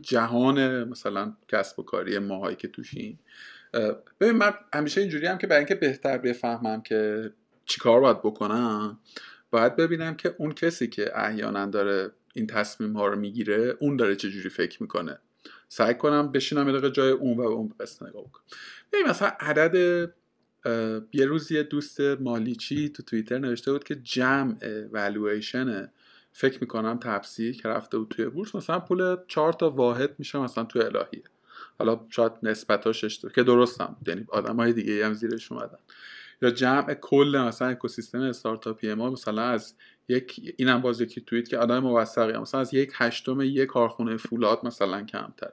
[0.03, 3.19] جهان مثلا کسب و کاری ماهایی که توشین
[4.21, 7.31] ببین من همیشه اینجوری هم که برای اینکه بهتر بفهمم که
[7.65, 8.99] چیکار باید بکنم
[9.51, 14.17] باید ببینم که اون کسی که احیانا داره این تصمیم ها رو می‌گیره اون داره
[14.17, 15.19] چجوری فکر می‌کنه.
[15.69, 18.45] سعی کنم بشینم یه جای اون و اون قصه نگاه بکنم.
[18.93, 19.75] ببین مثلا عدد
[21.13, 24.57] یه روز دوست مالیچی تو توییتر نوشته بود که جمع
[24.93, 25.91] والویشن
[26.39, 30.65] فکر می‌کنم تپسی که رفته بود توی بورس مثلا پول چهار تا واحد میشه مثلا
[30.65, 31.23] تو الهیه.
[31.79, 35.79] حالا شاید نسبتاش اشتباه که درستم یعنی آدم های دیگه هم زیرش اومدن.
[36.43, 39.75] یا جمع کل مثلا اکوسیستم استارتاپی ما مثلا از
[40.09, 44.67] یک اینم باز یکی توییت که آدم موثقی مثلا از یک هشتم یک کارخونه فولاد
[44.67, 45.53] مثلا کمتر.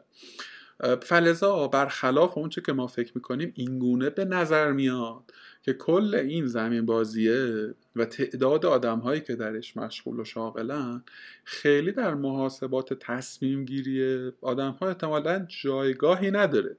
[1.02, 5.24] فلزا برخلاف اونچه که ما فکر می‌کنیم اینگونه به نظر میاد.
[5.66, 11.04] که کل این زمین بازیه و تعداد آدم هایی که درش مشغول و شاغلن
[11.44, 16.76] خیلی در محاسبات تصمیم گیری آدم ها احتمالا جایگاهی نداره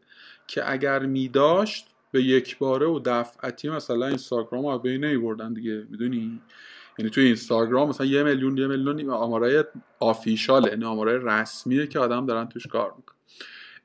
[0.47, 5.87] که اگر می داشت به یک باره و دفعتی مثلا اینستاگرام رو نمی دیگه.
[5.91, 6.41] می‌دونی؟
[6.99, 9.65] یعنی توی اینستاگرام مثلا یه میلیون یه میلیون آمارای
[10.01, 13.16] آفیشاله یعنی آمارای رسمیه که آدم دارن توش کار می‌کنن.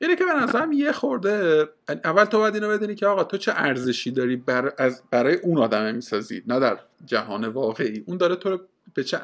[0.02, 3.52] اینه که به نظرم یه خورده اول تو باید اینو بدونی که آقا تو چه
[3.54, 8.04] ارزشی داری بر از برای اون آدم می‌سازی نه در جهان واقعی.
[8.06, 8.60] اون داره تو رو
[8.94, 9.18] به چه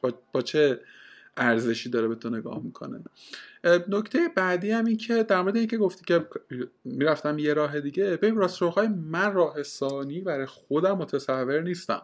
[0.00, 0.12] با...
[0.32, 0.80] با چه
[1.36, 3.00] ارزشی داره به تو نگاه می‌کنه.
[3.88, 6.26] نکته بعدی هم این که در مورد اینکه گفتی که
[6.84, 12.02] می‌رفتم یه راه دیگه ببین راست روهای من راه ثانی برای خودم متصور نیستم.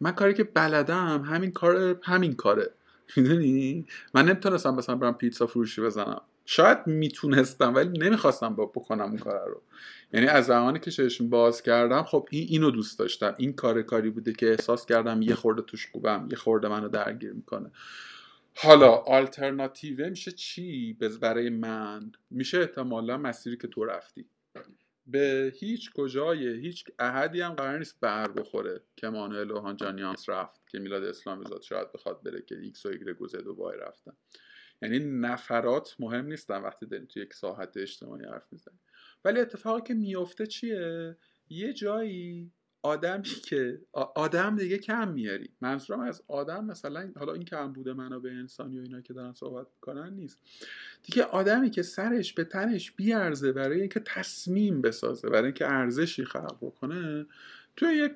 [0.00, 2.70] من کاری که بلدم همین کار همین کاره.
[3.16, 6.20] می‌دونی؟ من نمی‌تونستم مثلا برم پیتزا فروشی بزنم.
[6.46, 9.62] شاید می‌تونستم ولی نمی‌خواستم بکنم اون کار رو.
[10.12, 13.34] یعنی از زمانی که چشم باز کردم خب این اینو دوست داشتم.
[13.38, 17.32] این کار کاری بوده که احساس کردم یه خورده توش خوبم یه خورده منو درگیر
[17.32, 17.70] می‌کنه.
[18.56, 24.26] حالا آلترناتیوه میشه چی؟ برای من؟ میشه احتمالا مسیری که تو رفتی.
[25.06, 30.78] به هیچ کجای هیچ احدی هم قرار نیست بر بخوره که مانوئل اوهانجانیانس رفت که
[30.78, 34.12] میلاد اسلامی زاد شاید بخواد بره که ایکس و ایگرگ و وای رفتن.
[34.82, 38.80] یعنی نفرات مهم نیستن وقتی داریم تو یک ساحت اجتماعی حرف می‌زنیم.
[39.24, 41.16] ولی اتفاقی که میفته چیه؟
[41.48, 42.50] یه جایی
[42.82, 45.48] آدمی که آدم دیگه کم میاری.
[45.60, 49.66] منظورم از آدم مثلا حالا این کم بوده به انسانی و اینا که دارن صحبت
[49.74, 50.38] می‌کنن نیست.
[51.02, 56.56] دیگه آدمی که سرش به تنش بیارزه برای اینکه تصمیم بسازه برای اینکه ارزشی خلق
[56.60, 57.26] بکنه
[57.76, 58.12] توی یک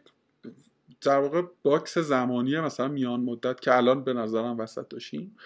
[1.01, 5.37] در واقع باکس زمانی مثلا میان مدت که الان به نظرم وسط داشتیم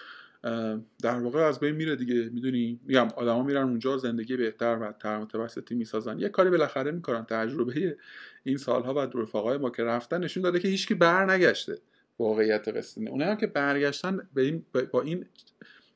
[1.01, 5.17] در واقع از بین میره دیگه می‌دونی؟ میگم آدما میرن اونجا زندگی بهتر و تر
[5.17, 6.19] متوسطی می‌سازن.
[6.19, 7.97] یه کاری بالاخره می‌کنن تجربه
[8.43, 11.77] این سالها و رفقای ما که رفتن نشون داده که هیچکی بر نگشته
[12.19, 15.25] واقعیت قصه اونها هم که برگشتن به این با این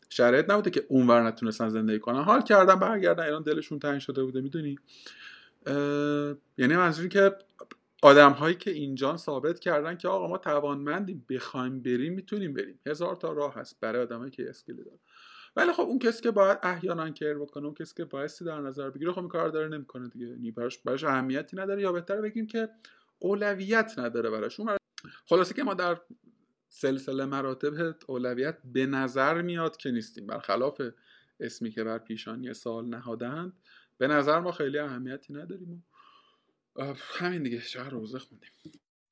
[0.10, 2.24] شرایط نبوده که اونور نتونستن زندگی کنن.
[2.24, 4.76] حال کردن برگردن ایران دلشون تنگ شده بوده می‌دونی؟
[6.58, 7.32] یعنی منظوری که
[8.04, 12.80] آدم هایی که اینجا ثابت کردن که آقا ما توانمندیم بخوایم بریم می‌تونیم بریم.
[12.86, 15.00] هزار تا راه هست برای آدمایی که اسکیل دارن.
[15.56, 18.90] ولی خب اون کسی که باید احیانا کر بکنه اون کسی که بایستی در نظر
[18.90, 20.28] بگیره خب این کار داره نمی‌کنه دیگه.
[20.28, 21.82] یعنی براش براش اهمیتی نداره.
[21.82, 22.70] یا بهتره بگیم که
[23.20, 24.60] اولویت نداره براش.
[24.60, 24.78] اون
[25.26, 26.02] خلاصه که ما در
[26.70, 30.28] سلسله مراتب اولویت به نظر میاد که نیستیم.
[30.28, 30.82] برخلاف
[31.40, 33.54] اسمی که بر پیشانی سال نهادند
[33.98, 35.86] به نظر ما خیلی اهمیتی نداریم.
[37.18, 38.50] همین دیگه چهار روزه خوندیم.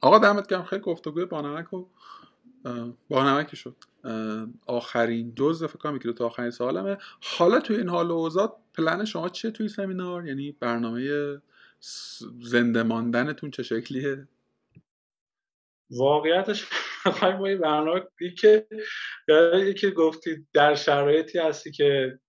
[0.01, 1.85] آقا دمت گرم خیلی گفتگوی بانمک و
[3.09, 3.75] بانمکی شد.
[4.65, 9.29] آخرین جز فکر کنم تا آخرین سالمه حالا توی این حال و اوضاع پلن شما
[9.29, 11.37] چیه توی سمینار؟ یعنی برنامه
[12.41, 14.27] زنده ماندنتون چه شکلیه؟
[15.89, 16.67] واقعیتش
[17.39, 18.03] با این برنامه
[18.37, 18.67] که
[19.53, 22.19] یکی گفتید در شرایطی هستی که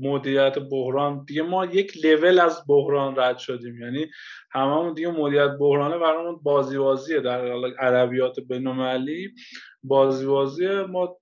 [0.00, 1.24] مدیریت بحران.
[1.24, 3.82] دیگه ما یک لول از بحران رد شدیم.
[3.82, 4.06] یعنی
[4.52, 7.40] هممون دیگه مدیریت بحرانه برامون بازی بازیه در
[7.80, 9.34] ادبیات بین‌المللی
[9.82, 11.18] بازی بازی ما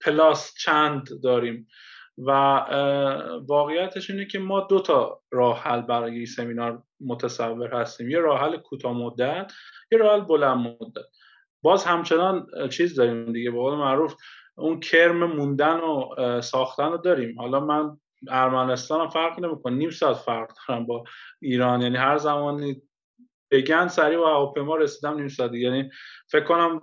[0.00, 1.68] پلاس چند داریم.
[2.18, 2.30] و
[3.48, 8.10] واقعیتش اینه که ما دو تا راه حل برای این سمینار متصور هستیم.
[8.10, 9.52] یه راه حل کوتاه مدت
[9.92, 11.04] یه راه حل بلند مدت.
[11.62, 13.50] باز همچنان چیز داریم دیگه.
[13.50, 14.14] به قول معروف
[14.58, 17.40] اون کرم موندن و ساختن رو داریم.
[17.40, 17.96] حالا من
[18.28, 19.76] ارمنستان هم فرق نمی‌کنه.
[19.76, 21.04] نیم ساعت فرق دارم با
[21.40, 21.82] ایران.
[21.82, 22.82] یعنی هر زمانی
[23.50, 25.90] بگن سریع و هواپیما رسیدم نیم ساعت یعنی
[26.30, 26.80] فکر کنم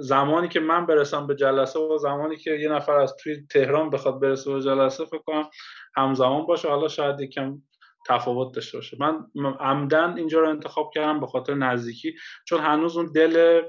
[0.00, 4.20] زمانی که من برسم به جلسه و زمانی که یه نفر از توی تهران بخواد
[4.20, 5.50] برسه به جلسه فکر کنم
[5.96, 6.68] همزمان باشه.
[6.68, 7.62] حالا شاید یکم
[8.08, 8.96] تفاوت داشته باشه.
[9.00, 9.26] من
[9.60, 12.14] عمدن اینجا رو انتخاب کردم به خاطر نزدیکی.
[12.46, 13.62] چون هنوز اون دل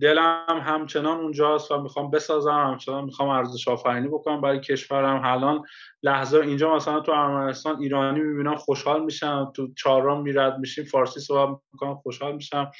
[0.00, 5.20] دلم همچنان اونجاست و می‌خوام بسازم همچنان می‌خوام ارزش آفرینی بکنم برای کشورم.
[5.24, 5.62] الان
[6.02, 11.58] لحظه اینجا مثلا تو ارمنستان ایرانی می‌بینم خوشحال میشم تو چهارراه میرد میشیم فارسی صحبت
[11.72, 12.70] می‌کنم خوشحال میشم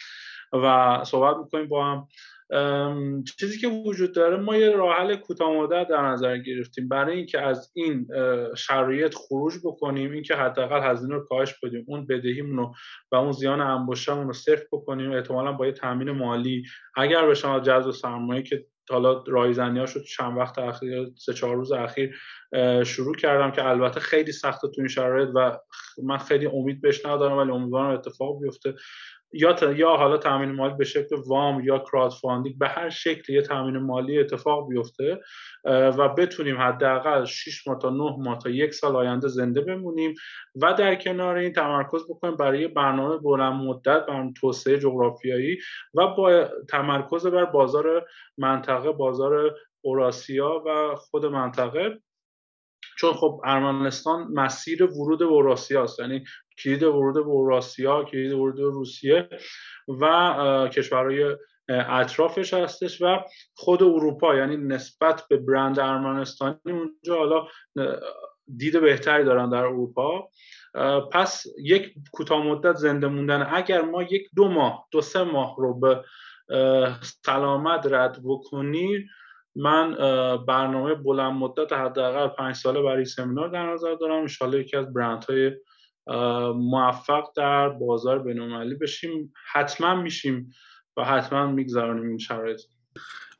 [0.53, 2.09] و صحبت می‌کنیم با هم.
[3.39, 6.89] چیزی که وجود داره ما یه راه حل کوتاه مدت در نظر گرفتیم.
[6.89, 8.09] برای اینکه از این
[8.57, 12.75] شرایط خروج بکنیم اینکه حداقل هزینه رو کاهش بدیم اون بدهیمون رو
[13.13, 16.63] و اون زیان انباشتمون رو صفر بکنیم احتمالا با یه تامین مالی.
[16.97, 21.57] اگر به شما جذب سرمایه که حالا رایزنی ها شد چند وقت اخیر سه چهار
[21.57, 22.15] روز اخیر
[22.85, 25.59] شروع کردم که البته خیلی سخته تو این شرایط و
[26.03, 28.75] من خیلی امید بهش ندارم ولی امیدوارم اتفاق بیفته.
[29.33, 33.79] یا یا حالا تامین مالی به شکل وام یا crowdfunding به هر شکل یه تامین
[33.79, 35.21] مالی اتفاق بیفته
[35.65, 40.15] و بتونیم حداقل 6 ماه تا 9 ماه تا یک سال آینده زنده بمونیم
[40.63, 45.59] و در کنار این تمرکز بکنیم برای برنامه بلند مدت برنامه توسعه جغرافیایی
[45.95, 48.07] و با تمرکز بر بازار
[48.39, 52.01] منطقه بازار اوراسیا و خود منطقه.
[52.99, 56.25] چون خب ارمنستان مسیر ورود به اوراسیا است یعنی
[56.63, 59.29] کلید ورود به اوراسیا کلید ورود روسیه
[59.89, 61.37] و کشورهای
[61.69, 63.19] اطرافش هستش و
[63.55, 67.47] خود اروپا یعنی نسبت به برند ارمنستانی اونجا حالا
[68.57, 70.29] دید بهتری دارن در اروپا.
[71.13, 73.49] پس یک کوتاه مدت زنده موندن.
[73.53, 76.05] اگر ما یک دو ماه دو سه ماه رو به
[77.25, 79.09] سلامت رد بکنیم
[79.57, 79.95] من
[80.47, 84.21] برنامه بلند مدت حداقل پنج ساله برای سمینار در نظر دارم.
[84.21, 85.53] انشالله یکی از برند های
[86.55, 89.33] موفق در بازار بینالمللی بشیم.
[89.53, 90.53] حتما میشیم
[90.97, 92.61] و حتما می‌گذاریم این شرایط.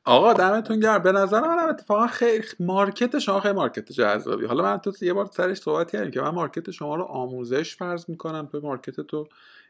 [0.05, 1.03] آقا دمتون گرم.
[1.03, 4.45] به نظر من اتفاقا خیلی market شما خیلی market جذابی.
[4.45, 8.09] حالا من تو یه بار سرش صحبت کردیم که من market شما رو آموزش فرض
[8.09, 9.27] می‌کنم تو market تو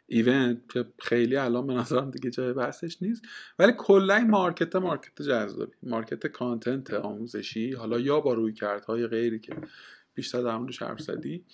[0.08, 3.22] event که خیلی الان به نظرم دیگه جای بحثش نیست.
[3.60, 5.72] ولی کلا این market market جذابی.
[5.84, 7.74] market content آموزشی.
[7.74, 9.56] حالا یا با رویکردهای غیری که
[10.14, 11.45] بیشتر در موردش حرف زدی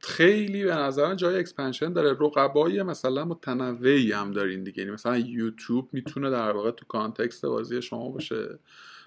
[0.00, 2.12] خیلی به نظر جای expansion داره.
[2.12, 4.78] رقبای مثلا متنوعی هم دارین دیگه.
[4.78, 8.58] یعنی مثلا یوتیوب می‌تونه در واقع تو context بازی شما باشه.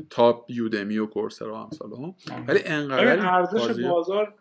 [0.09, 2.15] تاپ یودمی و کورسرا هم ها.
[2.47, 4.35] ولی انقدر ارزش بازار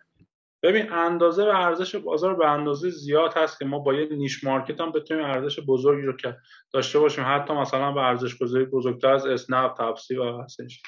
[0.62, 4.80] ببین اندازه و ارزش بازار به اندازه زیاد هست که ما با یه niche market
[4.80, 6.36] هم بتونیم ارزش بزرگی رو که
[6.72, 7.24] داشته باشیم.
[7.26, 10.82] حتی مثلا به ارزش گذاری بزرگتر از اسنپ تپسی و هستش.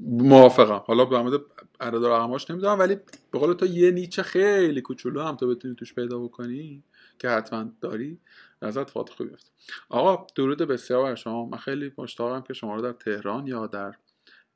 [0.00, 0.82] موافقم.
[0.86, 1.40] حالا به مورد
[1.80, 2.96] عدد رقماش نمی‌دونم ولی
[3.30, 6.82] به قول تو یه نیچه خیلی کوچولو هم تو بتونی توش پیدا بکنی
[7.18, 8.18] که حتما داری
[8.62, 9.52] نظرت فاط خوبی است
[9.88, 11.46] آقا درود بسیار بر شما.
[11.46, 13.94] من خیلی مشتاقم که شما رو در تهران یا در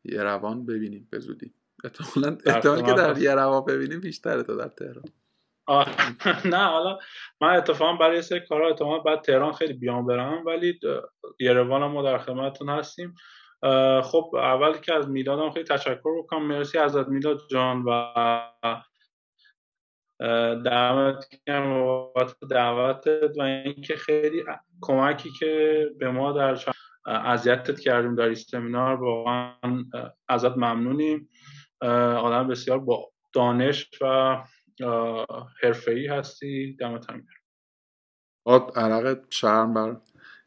[0.05, 1.53] یروان ببینیم به زودی.
[1.85, 5.05] احتمالا احتمال که در یروان ببینیم بیشتره تا در تهران.
[6.55, 6.99] نه حالا
[7.41, 10.81] من اتفاقا برای سری کارا احتمال بعد تهران خیلی بیام برم ولی
[11.41, 13.15] یروان ما در خدمتتون هستیم.
[14.03, 16.47] خب اول که از میلادم خیلی تشکر بکنم.
[16.47, 18.13] مرسی ازت میلاد جان و
[20.65, 24.45] دعوت بابت دعوتت و اینکه خیلی
[24.81, 26.59] کمکی که به ما در
[27.07, 28.95] اذیتت کردیم در این سمینار.
[28.95, 29.85] واقعا
[30.29, 31.29] ازت ممنونیم.
[32.21, 34.37] آدم بسیار با دانش و
[35.63, 36.77] حرفه‌ای هستی.
[36.81, 37.27] دمت هم گرم.
[38.77, 39.97] عرق شرم بر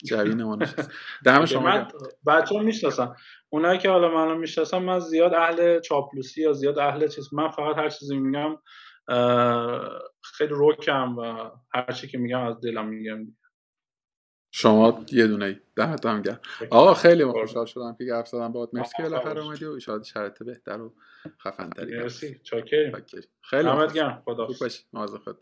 [0.04, 0.92] جوین ما نشست
[1.26, 1.88] دم شما من
[2.28, 3.16] بچه می‌شناسم
[3.50, 7.78] اونایی که حالا منو می‌شناسم من زیاد اهل چاپلوسی یا زیاد اهل چیز من فقط
[7.78, 8.58] هر چیزی میگم
[10.24, 13.28] خیلی روکم و هر چی که میگم از دلم میگم.
[14.56, 15.56] شما یه دونه ای.
[15.76, 16.40] دمت هم گرم.
[16.72, 20.44] آقا خیلی خوشحال شدم که گفت زدم باهات مرسی که بالاخره اومدی و ان شرایط
[20.44, 20.94] بهتر و
[21.44, 22.92] خفن تری مرسی چاکریم.
[23.42, 24.22] خیلی دمت گرم.
[24.26, 24.84] خدا باشی.
[24.94, 25.38] مواظب خودت